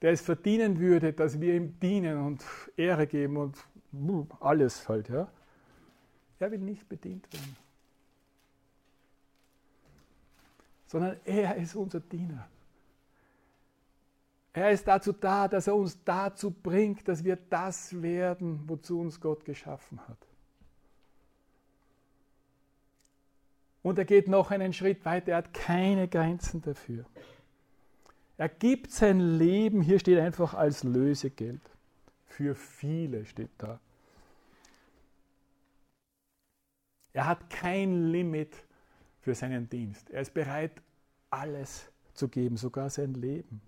der 0.00 0.12
es 0.12 0.22
verdienen 0.22 0.80
würde, 0.80 1.12
dass 1.12 1.38
wir 1.38 1.52
ihm 1.52 1.78
dienen 1.78 2.16
und 2.24 2.42
Ehre 2.74 3.06
geben 3.06 3.36
und 3.36 3.58
alles 4.40 4.88
halt, 4.88 5.10
ja. 5.10 5.30
Er 6.38 6.50
will 6.50 6.58
nicht 6.58 6.88
bedient 6.88 7.30
werden. 7.30 7.56
sondern 10.86 11.20
er 11.26 11.56
ist 11.56 11.74
unser 11.74 12.00
Diener. 12.00 12.48
Er 14.54 14.70
ist 14.70 14.88
dazu 14.88 15.12
da, 15.12 15.48
dass 15.48 15.66
er 15.66 15.76
uns 15.76 16.02
dazu 16.02 16.50
bringt, 16.50 17.06
dass 17.06 17.22
wir 17.22 17.36
das 17.36 18.00
werden, 18.00 18.66
wozu 18.66 19.00
uns 19.00 19.20
Gott 19.20 19.44
geschaffen 19.44 20.00
hat. 20.08 20.35
Und 23.86 24.00
er 24.00 24.04
geht 24.04 24.26
noch 24.26 24.50
einen 24.50 24.72
Schritt 24.72 25.04
weiter, 25.04 25.30
er 25.30 25.36
hat 25.36 25.54
keine 25.54 26.08
Grenzen 26.08 26.60
dafür. 26.60 27.04
Er 28.36 28.48
gibt 28.48 28.90
sein 28.90 29.20
Leben, 29.20 29.80
hier 29.80 30.00
steht 30.00 30.18
einfach 30.18 30.54
als 30.54 30.82
Lösegeld. 30.82 31.60
Für 32.26 32.56
viele 32.56 33.24
steht 33.26 33.52
da. 33.58 33.78
Er 37.12 37.26
hat 37.26 37.48
kein 37.48 38.10
Limit 38.10 38.56
für 39.20 39.36
seinen 39.36 39.70
Dienst. 39.70 40.10
Er 40.10 40.22
ist 40.22 40.34
bereit, 40.34 40.72
alles 41.30 41.88
zu 42.12 42.26
geben, 42.26 42.56
sogar 42.56 42.90
sein 42.90 43.14
Leben. 43.14 43.60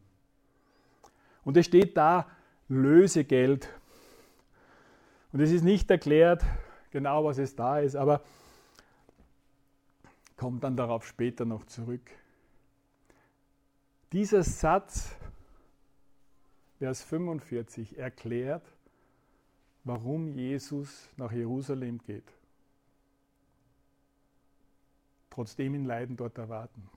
Und 1.44 1.56
es 1.56 1.66
steht 1.66 1.96
da 1.96 2.26
Lösegeld. 2.68 3.68
Und 5.32 5.38
es 5.38 5.52
ist 5.52 5.62
nicht 5.62 5.88
erklärt 5.92 6.42
genau, 6.90 7.24
was 7.24 7.38
es 7.38 7.54
da 7.54 7.78
ist, 7.78 7.94
aber 7.94 8.24
kommt 10.38 10.64
dann 10.64 10.76
darauf 10.76 11.06
später 11.06 11.44
noch 11.44 11.66
zurück. 11.66 12.10
Dieser 14.12 14.42
Satz, 14.42 15.14
Vers 16.78 17.02
45, 17.02 17.98
erklärt, 17.98 18.64
warum 19.84 20.28
Jesus 20.28 21.10
nach 21.16 21.32
Jerusalem 21.32 21.98
geht. 21.98 22.32
Trotzdem 25.28 25.74
ihn 25.74 25.84
Leiden 25.84 26.16
dort 26.16 26.38
erwarten. 26.38 26.88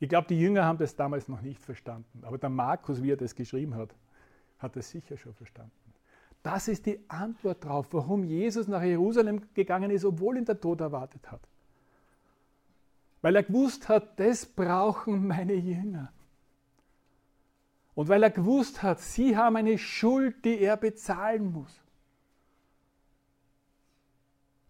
Ich 0.00 0.08
glaube, 0.08 0.28
die 0.28 0.40
Jünger 0.40 0.64
haben 0.64 0.78
das 0.78 0.96
damals 0.96 1.28
noch 1.28 1.42
nicht 1.42 1.60
verstanden. 1.60 2.22
Aber 2.22 2.38
der 2.38 2.48
Markus, 2.48 3.02
wie 3.02 3.10
er 3.10 3.16
das 3.16 3.34
geschrieben 3.34 3.74
hat, 3.74 3.94
hat 4.58 4.76
es 4.76 4.90
sicher 4.90 5.16
schon 5.16 5.34
verstanden. 5.34 5.72
Das 6.42 6.68
ist 6.68 6.86
die 6.86 6.98
Antwort 7.08 7.64
darauf, 7.64 7.92
warum 7.92 8.24
Jesus 8.24 8.68
nach 8.68 8.82
Jerusalem 8.82 9.42
gegangen 9.54 9.90
ist, 9.90 10.04
obwohl 10.04 10.36
ihn 10.36 10.44
der 10.44 10.60
Tod 10.60 10.80
erwartet 10.80 11.30
hat. 11.30 11.40
Weil 13.24 13.36
er 13.36 13.42
gewusst 13.42 13.88
hat, 13.88 14.20
das 14.20 14.44
brauchen 14.44 15.26
meine 15.26 15.54
Jünger. 15.54 16.12
Und 17.94 18.08
weil 18.08 18.22
er 18.22 18.28
gewusst 18.28 18.82
hat, 18.82 19.00
sie 19.00 19.34
haben 19.34 19.56
eine 19.56 19.78
Schuld, 19.78 20.44
die 20.44 20.58
er 20.58 20.76
bezahlen 20.76 21.50
muss. 21.50 21.74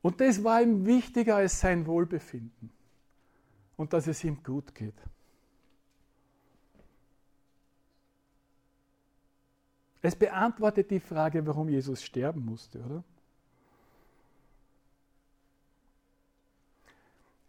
Und 0.02 0.20
das 0.20 0.44
war 0.44 0.62
ihm 0.62 0.86
wichtiger 0.86 1.34
als 1.34 1.58
sein 1.58 1.84
Wohlbefinden 1.84 2.70
und 3.76 3.92
dass 3.92 4.06
es 4.06 4.22
ihm 4.22 4.40
gut 4.44 4.72
geht. 4.72 5.02
Es 10.00 10.14
beantwortet 10.14 10.92
die 10.92 11.00
Frage, 11.00 11.44
warum 11.44 11.68
Jesus 11.68 12.04
sterben 12.04 12.44
musste, 12.44 12.78
oder? 12.84 13.02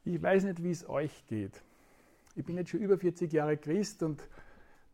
Ich 0.05 0.21
weiß 0.21 0.43
nicht, 0.43 0.63
wie 0.63 0.71
es 0.71 0.87
euch 0.87 1.25
geht. 1.27 1.61
Ich 2.35 2.45
bin 2.45 2.57
jetzt 2.57 2.69
schon 2.69 2.79
über 2.79 2.97
40 2.97 3.31
Jahre 3.33 3.57
Christ 3.57 4.03
und 4.03 4.21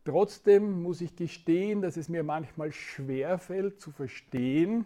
Trotzdem 0.04 0.82
muss 0.82 1.00
ich 1.00 1.14
gestehen, 1.14 1.80
dass 1.80 1.96
es 1.96 2.08
mir 2.08 2.24
manchmal 2.24 2.72
schwerfällt 2.72 3.80
zu 3.80 3.92
verstehen. 3.92 4.84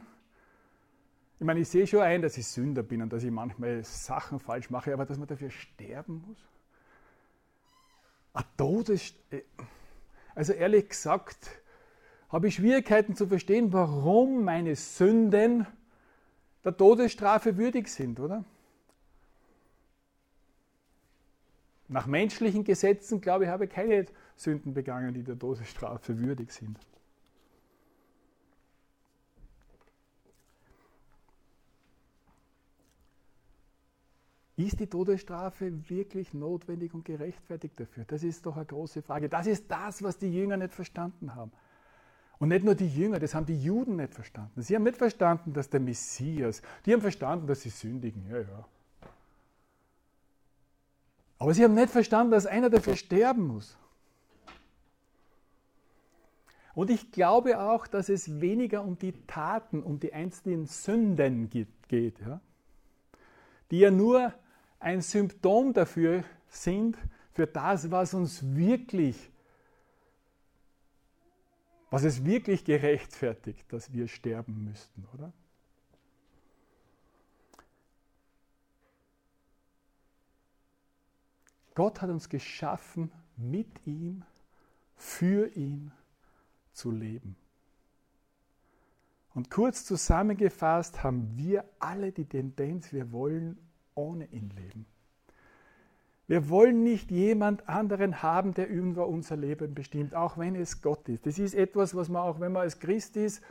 Ich 1.38 1.46
meine, 1.46 1.60
ich 1.60 1.68
sehe 1.68 1.86
schon 1.86 2.00
ein, 2.00 2.20
dass 2.20 2.36
ich 2.36 2.46
Sünder 2.46 2.82
bin 2.82 3.00
und 3.00 3.12
dass 3.12 3.22
ich 3.22 3.30
manchmal 3.30 3.82
Sachen 3.82 4.38
falsch 4.38 4.68
mache, 4.68 4.92
aber 4.92 5.06
dass 5.06 5.18
man 5.18 5.26
dafür 5.26 5.50
sterben 5.50 6.22
muss? 6.26 6.38
Ein 8.34 8.44
Todes... 8.56 9.14
Äh, 9.30 9.42
also 10.34 10.52
ehrlich 10.52 10.90
gesagt, 10.90 11.48
habe 12.28 12.48
ich 12.48 12.56
Schwierigkeiten 12.56 13.16
zu 13.16 13.26
verstehen, 13.26 13.72
warum 13.72 14.44
meine 14.44 14.76
Sünden 14.76 15.66
der 16.62 16.76
Todesstrafe 16.76 17.56
würdig 17.56 17.88
sind, 17.88 18.20
oder? 18.20 18.44
Nach 21.88 22.06
menschlichen 22.06 22.64
Gesetzen, 22.64 23.20
glaube 23.20 23.44
ich, 23.44 23.50
habe 23.50 23.68
keine 23.68 24.06
Sünden 24.34 24.74
begangen, 24.74 25.14
die 25.14 25.22
der 25.22 25.38
Todesstrafe 25.38 26.18
würdig 26.18 26.52
sind. 26.52 26.78
Ist 34.56 34.80
die 34.80 34.86
Todesstrafe 34.86 35.90
wirklich 35.90 36.32
notwendig 36.32 36.94
und 36.94 37.04
gerechtfertigt 37.04 37.78
dafür? 37.78 38.04
Das 38.06 38.22
ist 38.22 38.46
doch 38.46 38.56
eine 38.56 38.64
große 38.64 39.02
Frage. 39.02 39.28
Das 39.28 39.46
ist 39.46 39.70
das, 39.70 40.02
was 40.02 40.16
die 40.16 40.32
Jünger 40.32 40.56
nicht 40.56 40.72
verstanden 40.72 41.34
haben. 41.34 41.52
Und 42.38 42.48
nicht 42.48 42.64
nur 42.64 42.74
die 42.74 42.88
Jünger, 42.88 43.18
das 43.18 43.34
haben 43.34 43.46
die 43.46 43.62
Juden 43.62 43.96
nicht 43.96 44.14
verstanden. 44.14 44.62
Sie 44.62 44.74
haben 44.74 44.82
nicht 44.82 44.96
verstanden, 44.96 45.52
dass 45.52 45.68
der 45.68 45.80
Messias, 45.80 46.62
die 46.84 46.92
haben 46.92 47.02
verstanden, 47.02 47.46
dass 47.46 47.62
sie 47.62 47.68
sündigen. 47.68 48.26
Ja, 48.30 48.40
ja. 48.40 48.66
Aber 51.38 51.52
sie 51.52 51.64
haben 51.64 51.74
nicht 51.74 51.90
verstanden, 51.90 52.32
dass 52.32 52.46
einer 52.46 52.70
dafür 52.70 52.96
sterben 52.96 53.46
muss. 53.46 53.76
Und 56.74 56.90
ich 56.90 57.10
glaube 57.10 57.58
auch, 57.58 57.86
dass 57.86 58.08
es 58.08 58.40
weniger 58.40 58.82
um 58.82 58.98
die 58.98 59.12
Taten, 59.26 59.82
um 59.82 59.98
die 59.98 60.12
einzelnen 60.12 60.66
Sünden 60.66 61.48
geht, 61.48 62.20
ja? 62.20 62.40
die 63.70 63.78
ja 63.78 63.90
nur 63.90 64.34
ein 64.78 65.00
Symptom 65.00 65.72
dafür 65.72 66.22
sind, 66.48 66.98
für 67.32 67.46
das, 67.46 67.90
was 67.90 68.14
uns 68.14 68.54
wirklich, 68.54 69.30
was 71.90 72.04
es 72.04 72.24
wirklich 72.24 72.64
gerechtfertigt, 72.64 73.70
dass 73.72 73.92
wir 73.92 74.08
sterben 74.08 74.64
müssten, 74.64 75.06
oder? 75.14 75.32
Gott 81.76 82.02
hat 82.02 82.10
uns 82.10 82.28
geschaffen 82.28 83.12
mit 83.36 83.86
ihm, 83.86 84.24
für 84.96 85.54
ihn 85.54 85.92
zu 86.72 86.90
leben. 86.90 87.36
Und 89.34 89.50
kurz 89.50 89.84
zusammengefasst 89.84 91.04
haben 91.04 91.36
wir 91.36 91.64
alle 91.78 92.12
die 92.12 92.24
Tendenz, 92.24 92.94
wir 92.94 93.12
wollen 93.12 93.58
ohne 93.94 94.24
ihn 94.32 94.50
leben. 94.56 94.86
Wir 96.26 96.48
wollen 96.48 96.82
nicht 96.82 97.10
jemand 97.10 97.68
anderen 97.68 98.22
haben, 98.22 98.54
der 98.54 98.68
über 98.68 99.06
unser 99.06 99.36
Leben 99.36 99.74
bestimmt, 99.74 100.14
auch 100.14 100.38
wenn 100.38 100.56
es 100.56 100.80
Gott 100.80 101.06
ist. 101.10 101.26
Das 101.26 101.38
ist 101.38 101.54
etwas, 101.54 101.94
was 101.94 102.08
man 102.08 102.22
auch, 102.22 102.40
wenn 102.40 102.52
man 102.52 102.62
als 102.62 102.80
Christ 102.80 103.16
ist, 103.16 103.42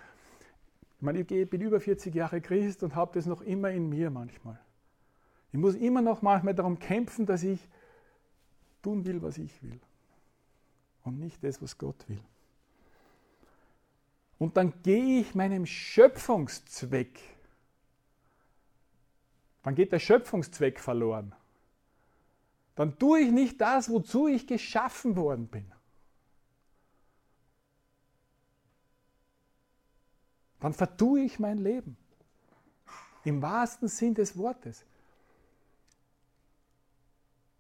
ich 0.98 1.02
meine, 1.04 1.20
ich 1.20 1.50
bin 1.50 1.62
über 1.62 1.80
40 1.80 2.16
Jahre 2.16 2.42
Christ 2.42 2.82
und 2.82 2.96
habe 2.96 3.12
das 3.14 3.28
noch 3.28 3.42
immer 3.42 3.70
in 3.70 3.88
mir 3.88 4.10
manchmal. 4.10 4.60
Ich 5.52 5.60
muss 5.60 5.76
immer 5.76 6.02
noch 6.02 6.24
manchmal 6.24 6.56
darum 6.56 6.80
kämpfen, 6.80 7.28
dass 7.28 7.44
ich 7.44 7.60
tun 8.86 9.04
will, 9.06 9.22
was 9.22 9.40
ich 9.40 9.64
will 9.64 9.80
und 11.04 11.20
nicht 11.20 11.44
das, 11.44 11.60
was 11.62 11.78
Gott 11.78 12.08
will. 12.08 12.22
Und 14.38 14.58
dann 14.58 14.74
gehe 14.84 15.22
ich 15.22 15.34
meinem 15.34 15.66
Schöpfungszweck, 15.66 17.20
dann 19.64 19.74
geht 19.74 19.92
der 19.92 20.00
Schöpfungszweck 20.00 20.80
verloren. 20.80 21.34
Dann 22.76 23.00
tue 23.00 23.22
ich 23.22 23.32
nicht 23.32 23.60
das, 23.60 23.90
wozu 23.90 24.28
ich 24.28 24.46
geschaffen 24.46 25.16
worden 25.16 25.48
bin. 25.48 25.72
Dann 30.60 30.74
vertue 30.74 31.22
ich 31.22 31.40
mein 31.40 31.58
Leben. 31.58 31.98
Im 33.24 33.42
wahrsten 33.42 33.88
Sinn 33.88 34.14
des 34.14 34.38
Wortes. 34.38 34.86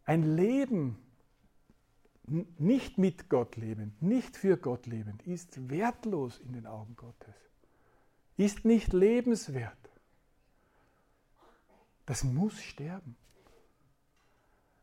Ein 0.05 0.35
Leben, 0.35 1.04
nicht 2.27 2.97
mit 2.97 3.29
Gott 3.29 3.55
lebend, 3.55 4.01
nicht 4.01 4.37
für 4.37 4.57
Gott 4.57 4.87
lebend, 4.87 5.25
ist 5.27 5.69
wertlos 5.69 6.39
in 6.39 6.53
den 6.53 6.65
Augen 6.65 6.95
Gottes, 6.95 7.35
ist 8.37 8.65
nicht 8.65 8.93
lebenswert. 8.93 9.77
Das 12.05 12.23
muss 12.23 12.59
sterben. 12.61 13.15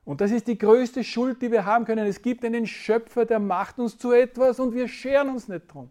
Und 0.04 0.20
das 0.20 0.32
ist 0.32 0.48
die 0.48 0.58
größte 0.58 1.04
Schuld, 1.04 1.42
die 1.42 1.52
wir 1.52 1.64
haben 1.64 1.84
können. 1.84 2.06
Es 2.06 2.22
gibt 2.22 2.44
einen 2.44 2.66
Schöpfer, 2.66 3.24
der 3.24 3.38
macht 3.38 3.78
uns 3.78 3.98
zu 3.98 4.12
etwas 4.12 4.58
und 4.58 4.74
wir 4.74 4.88
scheren 4.88 5.30
uns 5.30 5.46
nicht 5.46 5.72
drum. 5.72 5.90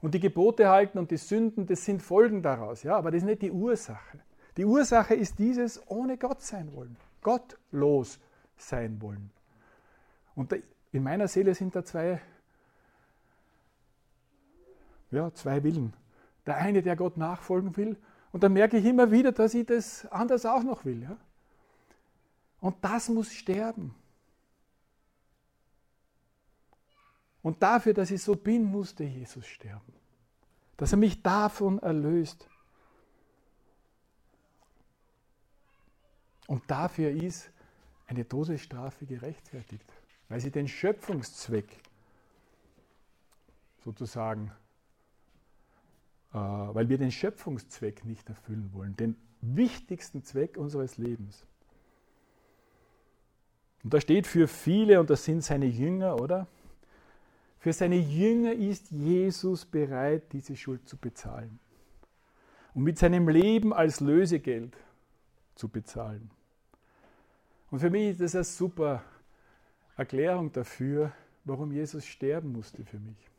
Und 0.00 0.14
die 0.14 0.20
Gebote 0.20 0.68
halten 0.68 0.98
und 0.98 1.10
die 1.10 1.16
Sünden, 1.16 1.66
das 1.66 1.84
sind 1.84 2.02
Folgen 2.02 2.42
daraus. 2.42 2.84
Ja, 2.84 2.96
aber 2.96 3.10
das 3.10 3.22
ist 3.22 3.26
nicht 3.26 3.42
die 3.42 3.50
Ursache. 3.50 4.20
Die 4.56 4.64
Ursache 4.64 5.14
ist 5.14 5.38
dieses 5.38 5.82
ohne 5.88 6.16
Gott 6.16 6.42
sein 6.42 6.72
wollen, 6.72 6.96
gottlos 7.22 8.20
sein 8.56 9.00
wollen. 9.02 9.30
Und 10.36 10.54
in 10.92 11.02
meiner 11.02 11.26
Seele 11.26 11.54
sind 11.54 11.74
da 11.74 11.84
zwei, 11.84 12.20
ja, 15.10 15.34
zwei 15.34 15.64
Willen. 15.64 15.92
Der 16.46 16.56
eine, 16.58 16.82
der 16.82 16.94
Gott 16.94 17.16
nachfolgen 17.16 17.76
will, 17.76 17.96
und 18.36 18.42
dann 18.42 18.52
merke 18.52 18.76
ich 18.76 18.84
immer 18.84 19.10
wieder, 19.10 19.32
dass 19.32 19.54
ich 19.54 19.64
das 19.64 20.04
anders 20.06 20.44
auch 20.44 20.62
noch 20.62 20.84
will. 20.84 21.02
Ja? 21.02 21.16
Und 22.60 22.76
das 22.84 23.08
muss 23.08 23.32
sterben. 23.32 23.94
Und 27.42 27.62
dafür, 27.62 27.94
dass 27.94 28.10
ich 28.10 28.22
so 28.22 28.36
bin, 28.36 28.64
musste 28.64 29.04
Jesus 29.04 29.46
sterben. 29.46 29.94
Dass 30.76 30.92
er 30.92 30.98
mich 30.98 31.22
davon 31.22 31.78
erlöst. 31.78 32.46
Und 36.46 36.70
dafür 36.70 37.10
ist 37.10 37.50
eine 38.06 38.28
Todesstrafe 38.28 39.06
gerechtfertigt, 39.06 39.90
weil 40.28 40.40
sie 40.40 40.50
den 40.50 40.68
Schöpfungszweck 40.68 41.68
sozusagen, 43.84 44.50
äh, 46.32 46.38
weil 46.38 46.88
wir 46.88 46.98
den 46.98 47.12
Schöpfungszweck 47.12 48.04
nicht 48.04 48.28
erfüllen 48.28 48.70
wollen, 48.72 48.96
den 48.96 49.16
wichtigsten 49.40 50.24
Zweck 50.24 50.56
unseres 50.56 50.98
Lebens. 50.98 51.44
Und 53.84 53.94
da 53.94 54.00
steht 54.00 54.26
für 54.26 54.48
viele, 54.48 54.98
und 54.98 55.10
das 55.10 55.24
sind 55.24 55.44
seine 55.44 55.66
Jünger, 55.66 56.20
oder? 56.20 56.48
Für 57.60 57.72
seine 57.72 57.98
Jünger 57.98 58.52
ist 58.52 58.90
Jesus 58.90 59.64
bereit, 59.64 60.32
diese 60.32 60.56
Schuld 60.56 60.88
zu 60.88 60.96
bezahlen. 60.96 61.60
Und 62.74 62.82
mit 62.82 62.98
seinem 62.98 63.28
Leben 63.28 63.72
als 63.72 64.00
Lösegeld 64.00 64.76
zu 65.54 65.68
bezahlen. 65.68 66.30
Und 67.70 67.78
für 67.80 67.90
mich 67.90 68.10
ist 68.10 68.20
das 68.20 68.34
eine 68.34 68.44
super 68.44 69.04
Erklärung 69.96 70.52
dafür, 70.52 71.12
warum 71.44 71.72
Jesus 71.72 72.04
sterben 72.04 72.52
musste 72.52 72.84
für 72.84 72.98
mich. 72.98 73.30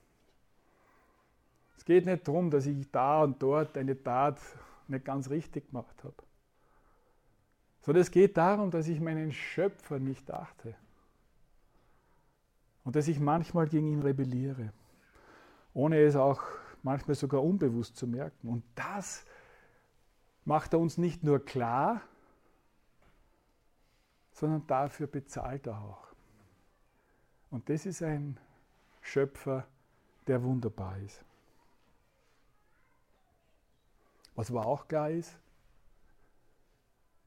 Es 1.77 1.85
geht 1.85 2.05
nicht 2.05 2.27
darum, 2.27 2.49
dass 2.49 2.65
ich 2.65 2.89
da 2.91 3.23
und 3.23 3.41
dort 3.41 3.77
eine 3.77 4.01
Tat 4.01 4.39
nicht 4.87 5.05
ganz 5.05 5.29
richtig 5.29 5.67
gemacht 5.69 6.03
habe, 6.03 6.15
sondern 7.81 8.01
es 8.01 8.11
geht 8.11 8.35
darum, 8.37 8.71
dass 8.71 8.87
ich 8.87 8.99
meinen 8.99 9.31
Schöpfer 9.31 9.99
nicht 9.99 10.31
achte 10.31 10.73
und 12.83 12.95
dass 12.95 13.07
ich 13.07 13.19
manchmal 13.19 13.67
gegen 13.67 13.87
ihn 13.87 14.01
rebelliere, 14.01 14.73
ohne 15.73 15.99
es 15.99 16.15
auch 16.15 16.41
manchmal 16.83 17.15
sogar 17.15 17.43
unbewusst 17.43 17.97
zu 17.97 18.07
merken. 18.07 18.47
Und 18.47 18.63
das 18.75 19.25
macht 20.45 20.73
er 20.73 20.79
uns 20.79 20.97
nicht 20.97 21.23
nur 21.23 21.43
klar, 21.43 22.01
sondern 24.31 24.65
dafür 24.67 25.07
bezahlt 25.07 25.67
er 25.67 25.81
auch. 25.81 26.07
Und 27.49 27.69
das 27.69 27.85
ist 27.85 28.01
ein 28.01 28.37
Schöpfer, 29.01 29.65
der 30.27 30.43
wunderbar 30.43 30.97
ist. 30.99 31.23
Was 34.35 34.51
aber 34.51 34.65
auch 34.65 34.87
klar 34.87 35.09
ist, 35.09 35.35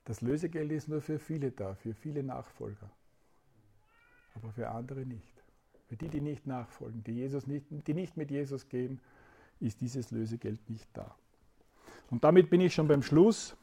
das 0.04 0.20
Lösegeld 0.20 0.70
ist 0.72 0.88
nur 0.88 1.00
für 1.00 1.18
viele 1.18 1.50
da, 1.50 1.74
für 1.74 1.94
viele 1.94 2.22
Nachfolger, 2.22 2.90
aber 4.34 4.52
für 4.52 4.68
andere 4.68 5.00
nicht. 5.00 5.34
Für 5.88 5.96
die, 5.96 6.08
die 6.08 6.20
nicht 6.20 6.46
nachfolgen, 6.46 7.02
die, 7.02 7.12
Jesus 7.12 7.46
nicht, 7.48 7.66
die 7.70 7.94
nicht 7.94 8.16
mit 8.16 8.30
Jesus 8.30 8.68
gehen, 8.68 9.00
ist 9.58 9.80
dieses 9.80 10.12
Lösegeld 10.12 10.70
nicht 10.70 10.88
da. 10.94 11.14
Und 12.10 12.22
damit 12.22 12.48
bin 12.48 12.60
ich 12.60 12.74
schon 12.74 12.86
beim 12.86 13.02
Schluss. 13.02 13.56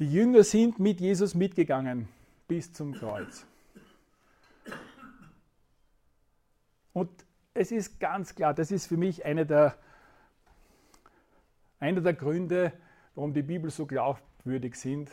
Die 0.00 0.12
Jünger 0.12 0.42
sind 0.42 0.80
mit 0.80 1.00
Jesus 1.00 1.34
mitgegangen 1.34 2.08
bis 2.48 2.72
zum 2.72 2.92
Kreuz. 2.92 3.46
Und 6.94 7.10
es 7.52 7.70
ist 7.70 8.00
ganz 8.00 8.34
klar, 8.34 8.54
das 8.54 8.70
ist 8.70 8.86
für 8.86 8.96
mich 8.96 9.24
eine 9.26 9.44
der, 9.44 9.76
einer 11.80 12.00
der 12.00 12.14
Gründe, 12.14 12.72
warum 13.14 13.34
die 13.34 13.42
Bibel 13.42 13.70
so 13.70 13.84
glaubwürdig 13.84 14.76
sind. 14.76 15.10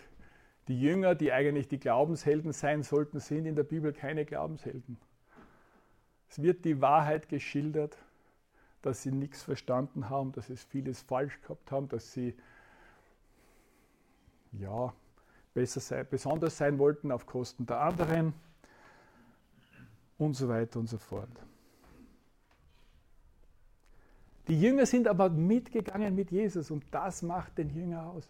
Die 0.68 0.80
Jünger, 0.80 1.16
die 1.16 1.34
eigentlich 1.34 1.68
die 1.68 1.80
Glaubenshelden 1.80 2.54
sein 2.54 2.84
sollten, 2.84 3.20
sind 3.20 3.46
in 3.46 3.56
der 3.56 3.64
Bibel 3.64 3.92
keine 3.92 4.26
Glaubenshelden. 4.26 4.98
Es 6.30 6.42
wird 6.42 6.64
die 6.64 6.80
Wahrheit 6.80 7.28
geschildert, 7.28 7.98
dass 8.84 9.04
sie 9.04 9.12
nichts 9.12 9.44
verstanden 9.44 10.10
haben, 10.10 10.32
dass 10.32 10.48
sie 10.48 10.56
vieles 10.56 11.02
falsch 11.02 11.42
gehabt 11.42 11.72
haben, 11.72 11.90
dass 11.90 12.14
sie 12.14 12.36
ja, 14.54 14.94
besser 15.54 15.80
sein, 15.80 16.08
besonders 16.10 16.58
sein 16.58 16.78
wollten 16.78 17.12
auf 17.12 17.26
Kosten 17.26 17.66
der 17.66 17.82
anderen 17.82 18.34
und 20.18 20.36
so 20.36 20.48
weiter 20.48 20.80
und 20.80 20.88
so 20.88 20.98
fort. 20.98 21.30
Die 24.48 24.60
Jünger 24.60 24.86
sind 24.86 25.08
aber 25.08 25.30
mitgegangen 25.30 26.16
mit 26.16 26.32
Jesus 26.32 26.72
und 26.72 26.84
das 26.92 27.22
macht 27.22 27.58
den 27.58 27.70
Jünger 27.70 28.06
aus. 28.08 28.28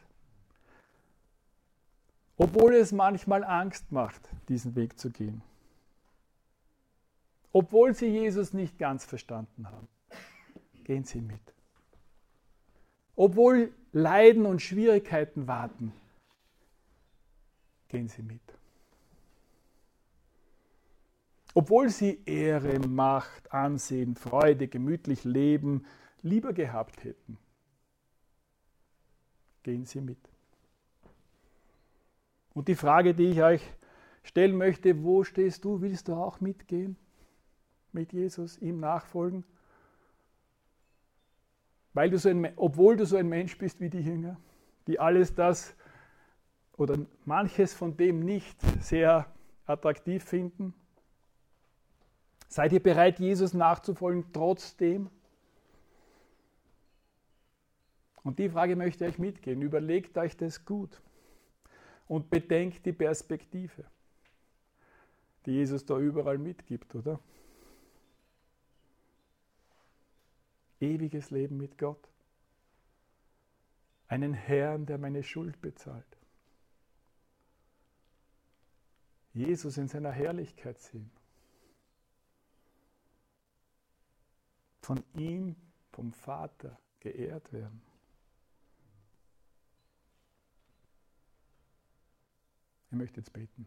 Obwohl 2.37 2.75
es 2.75 2.91
manchmal 2.91 3.43
Angst 3.43 3.91
macht, 3.91 4.21
diesen 4.49 4.75
Weg 4.75 4.99
zu 4.99 5.09
gehen. 5.09 5.41
Obwohl 7.53 7.93
sie 7.93 8.07
Jesus 8.07 8.53
nicht 8.53 8.77
ganz 8.79 9.05
verstanden 9.05 9.67
haben, 9.69 9.87
gehen 10.83 11.03
sie 11.03 11.21
mit. 11.21 11.41
Obwohl 13.15 13.71
Leiden 13.91 14.45
und 14.45 14.61
Schwierigkeiten 14.61 15.47
warten, 15.47 15.93
gehen 17.89 18.07
sie 18.07 18.23
mit. 18.23 18.41
Obwohl 21.53 21.89
sie 21.89 22.21
Ehre, 22.25 22.79
Macht, 22.79 23.51
Ansehen, 23.51 24.15
Freude, 24.15 24.67
gemütlich 24.67 25.25
Leben 25.25 25.85
lieber 26.21 26.53
gehabt 26.53 27.03
hätten, 27.03 27.37
gehen 29.63 29.85
sie 29.85 30.01
mit. 30.01 30.19
Und 32.53 32.67
die 32.67 32.75
Frage, 32.75 33.13
die 33.13 33.27
ich 33.27 33.41
euch 33.41 33.61
stellen 34.23 34.57
möchte, 34.57 35.03
wo 35.03 35.23
stehst 35.23 35.63
du? 35.63 35.81
Willst 35.81 36.07
du 36.07 36.13
auch 36.13 36.41
mitgehen? 36.41 36.97
Mit 37.91 38.13
Jesus, 38.13 38.57
ihm 38.59 38.79
nachfolgen? 38.79 39.43
Weil 41.93 42.09
du 42.09 42.17
so 42.17 42.29
ein, 42.29 42.53
obwohl 42.55 42.95
du 42.95 43.05
so 43.05 43.17
ein 43.17 43.27
Mensch 43.27 43.57
bist 43.57 43.79
wie 43.79 43.89
die 43.89 44.01
Jünger, 44.01 44.39
die 44.87 44.99
alles 44.99 45.35
das 45.35 45.75
oder 46.77 46.97
manches 47.25 47.73
von 47.73 47.97
dem 47.97 48.21
nicht 48.21 48.59
sehr 48.81 49.27
attraktiv 49.65 50.23
finden? 50.23 50.73
Seid 52.47 52.73
ihr 52.73 52.81
bereit, 52.81 53.19
Jesus 53.19 53.53
nachzufolgen 53.53 54.25
trotzdem? 54.33 55.09
Und 58.23 58.39
die 58.39 58.49
Frage 58.49 58.75
möchte 58.75 59.05
ich 59.05 59.13
euch 59.13 59.19
mitgeben. 59.19 59.63
Überlegt 59.63 60.17
euch 60.17 60.37
das 60.37 60.63
gut 60.65 61.01
und 62.07 62.29
bedenkt 62.29 62.85
die 62.85 62.93
Perspektive, 62.93 63.85
die 65.45 65.51
Jesus 65.51 65.85
da 65.85 65.97
überall 65.97 66.37
mitgibt, 66.37 66.93
oder? 66.93 67.19
Ewiges 70.79 71.31
Leben 71.31 71.57
mit 71.57 71.77
Gott. 71.77 72.09
Einen 74.07 74.33
Herrn, 74.33 74.85
der 74.85 74.97
meine 74.97 75.23
Schuld 75.23 75.61
bezahlt. 75.61 76.17
Jesus 79.33 79.77
in 79.77 79.87
seiner 79.87 80.11
Herrlichkeit 80.11 80.79
sehen. 80.79 81.09
Von 84.81 85.03
ihm, 85.15 85.55
vom 85.91 86.11
Vater 86.11 86.77
geehrt 86.99 87.53
werden. 87.53 87.81
Ich 92.91 92.97
möchte 92.97 93.21
jetzt 93.21 93.31
beten. 93.31 93.65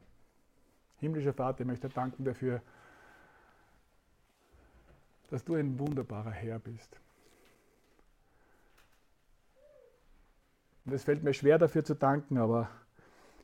Himmlischer 0.98 1.32
Vater, 1.32 1.60
ich 1.62 1.66
möchte 1.66 1.88
danken 1.88 2.24
dafür, 2.24 2.60
dass 5.30 5.42
du 5.42 5.54
ein 5.54 5.78
wunderbarer 5.78 6.30
Herr 6.30 6.58
bist. 6.58 7.00
Und 10.84 10.92
es 10.92 11.04
fällt 11.04 11.22
mir 11.22 11.32
schwer 11.32 11.56
dafür 11.58 11.82
zu 11.82 11.94
danken, 11.94 12.36
aber 12.36 12.68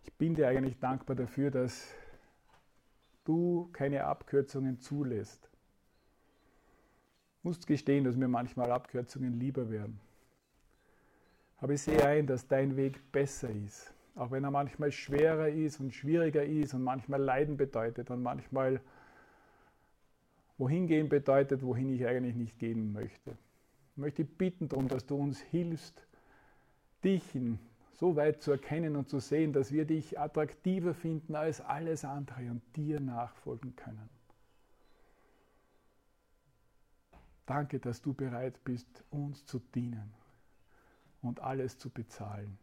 ich 0.05 0.13
bin 0.13 0.35
dir 0.35 0.49
eigentlich 0.49 0.79
dankbar 0.79 1.17
dafür, 1.17 1.51
dass 1.51 1.89
du 3.25 3.71
keine 3.73 4.05
Abkürzungen 4.05 4.81
zulässt. 4.81 5.49
Du 7.43 7.49
musst 7.49 7.67
gestehen, 7.67 8.05
dass 8.05 8.17
mir 8.17 8.29
manchmal 8.29 8.71
Abkürzungen 8.71 9.41
lieber 9.41 9.71
wären. 9.71 9.99
Aber 11.57 11.73
ich 11.73 11.81
sehe 11.81 12.05
ein, 12.05 12.27
dass 12.27 12.47
dein 12.47 12.77
Weg 12.77 13.11
besser 13.13 13.49
ist. 13.49 13.95
Auch 14.15 14.31
wenn 14.31 14.45
er 14.45 14.51
manchmal 14.51 14.93
schwerer 14.93 15.49
ist 15.49 15.81
und 15.81 15.95
schwieriger 15.95 16.45
ist 16.45 16.75
und 16.75 16.83
manchmal 16.83 17.23
Leiden 17.23 17.57
bedeutet 17.57 18.11
und 18.11 18.23
manchmal 18.23 18.81
wohin 20.59 20.87
gehen 20.87 21.09
bedeutet, 21.09 21.63
wohin 21.63 21.89
ich 21.89 22.07
eigentlich 22.07 22.37
nicht 22.37 22.59
gehen 22.59 22.93
möchte. 22.93 23.37
Ich 23.93 23.97
möchte 23.97 24.25
bitten 24.25 24.69
darum, 24.69 24.89
dass 24.89 25.07
du 25.07 25.17
uns 25.17 25.41
hilfst, 25.41 26.07
dich 27.03 27.23
so 27.93 28.17
weit 28.17 28.43
zu 28.43 28.51
erkennen 28.51 28.97
und 28.97 29.09
zu 29.09 29.21
sehen, 29.21 29.53
dass 29.53 29.73
wir 29.73 29.85
dich 29.85 30.19
attraktiver 30.19 30.95
finden 30.95 31.35
als 31.35 31.61
alles 31.61 32.05
andere 32.05 32.51
und 32.51 32.63
dir 32.77 33.01
nachfolgen 33.01 33.75
können. 33.77 34.09
Danke, 37.47 37.79
dass 37.81 38.01
du 38.01 38.15
bereit 38.15 38.63
bist, 38.65 39.05
uns 39.11 39.45
zu 39.45 39.59
dienen 39.59 40.15
und 41.21 41.41
alles 41.41 41.79
zu 41.79 41.91
bezahlen, 41.91 42.59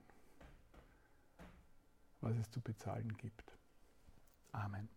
was 2.22 2.38
es 2.38 2.49
zu 2.51 2.61
bezahlen 2.61 3.15
gibt. 3.18 3.57
Amen. 4.51 4.96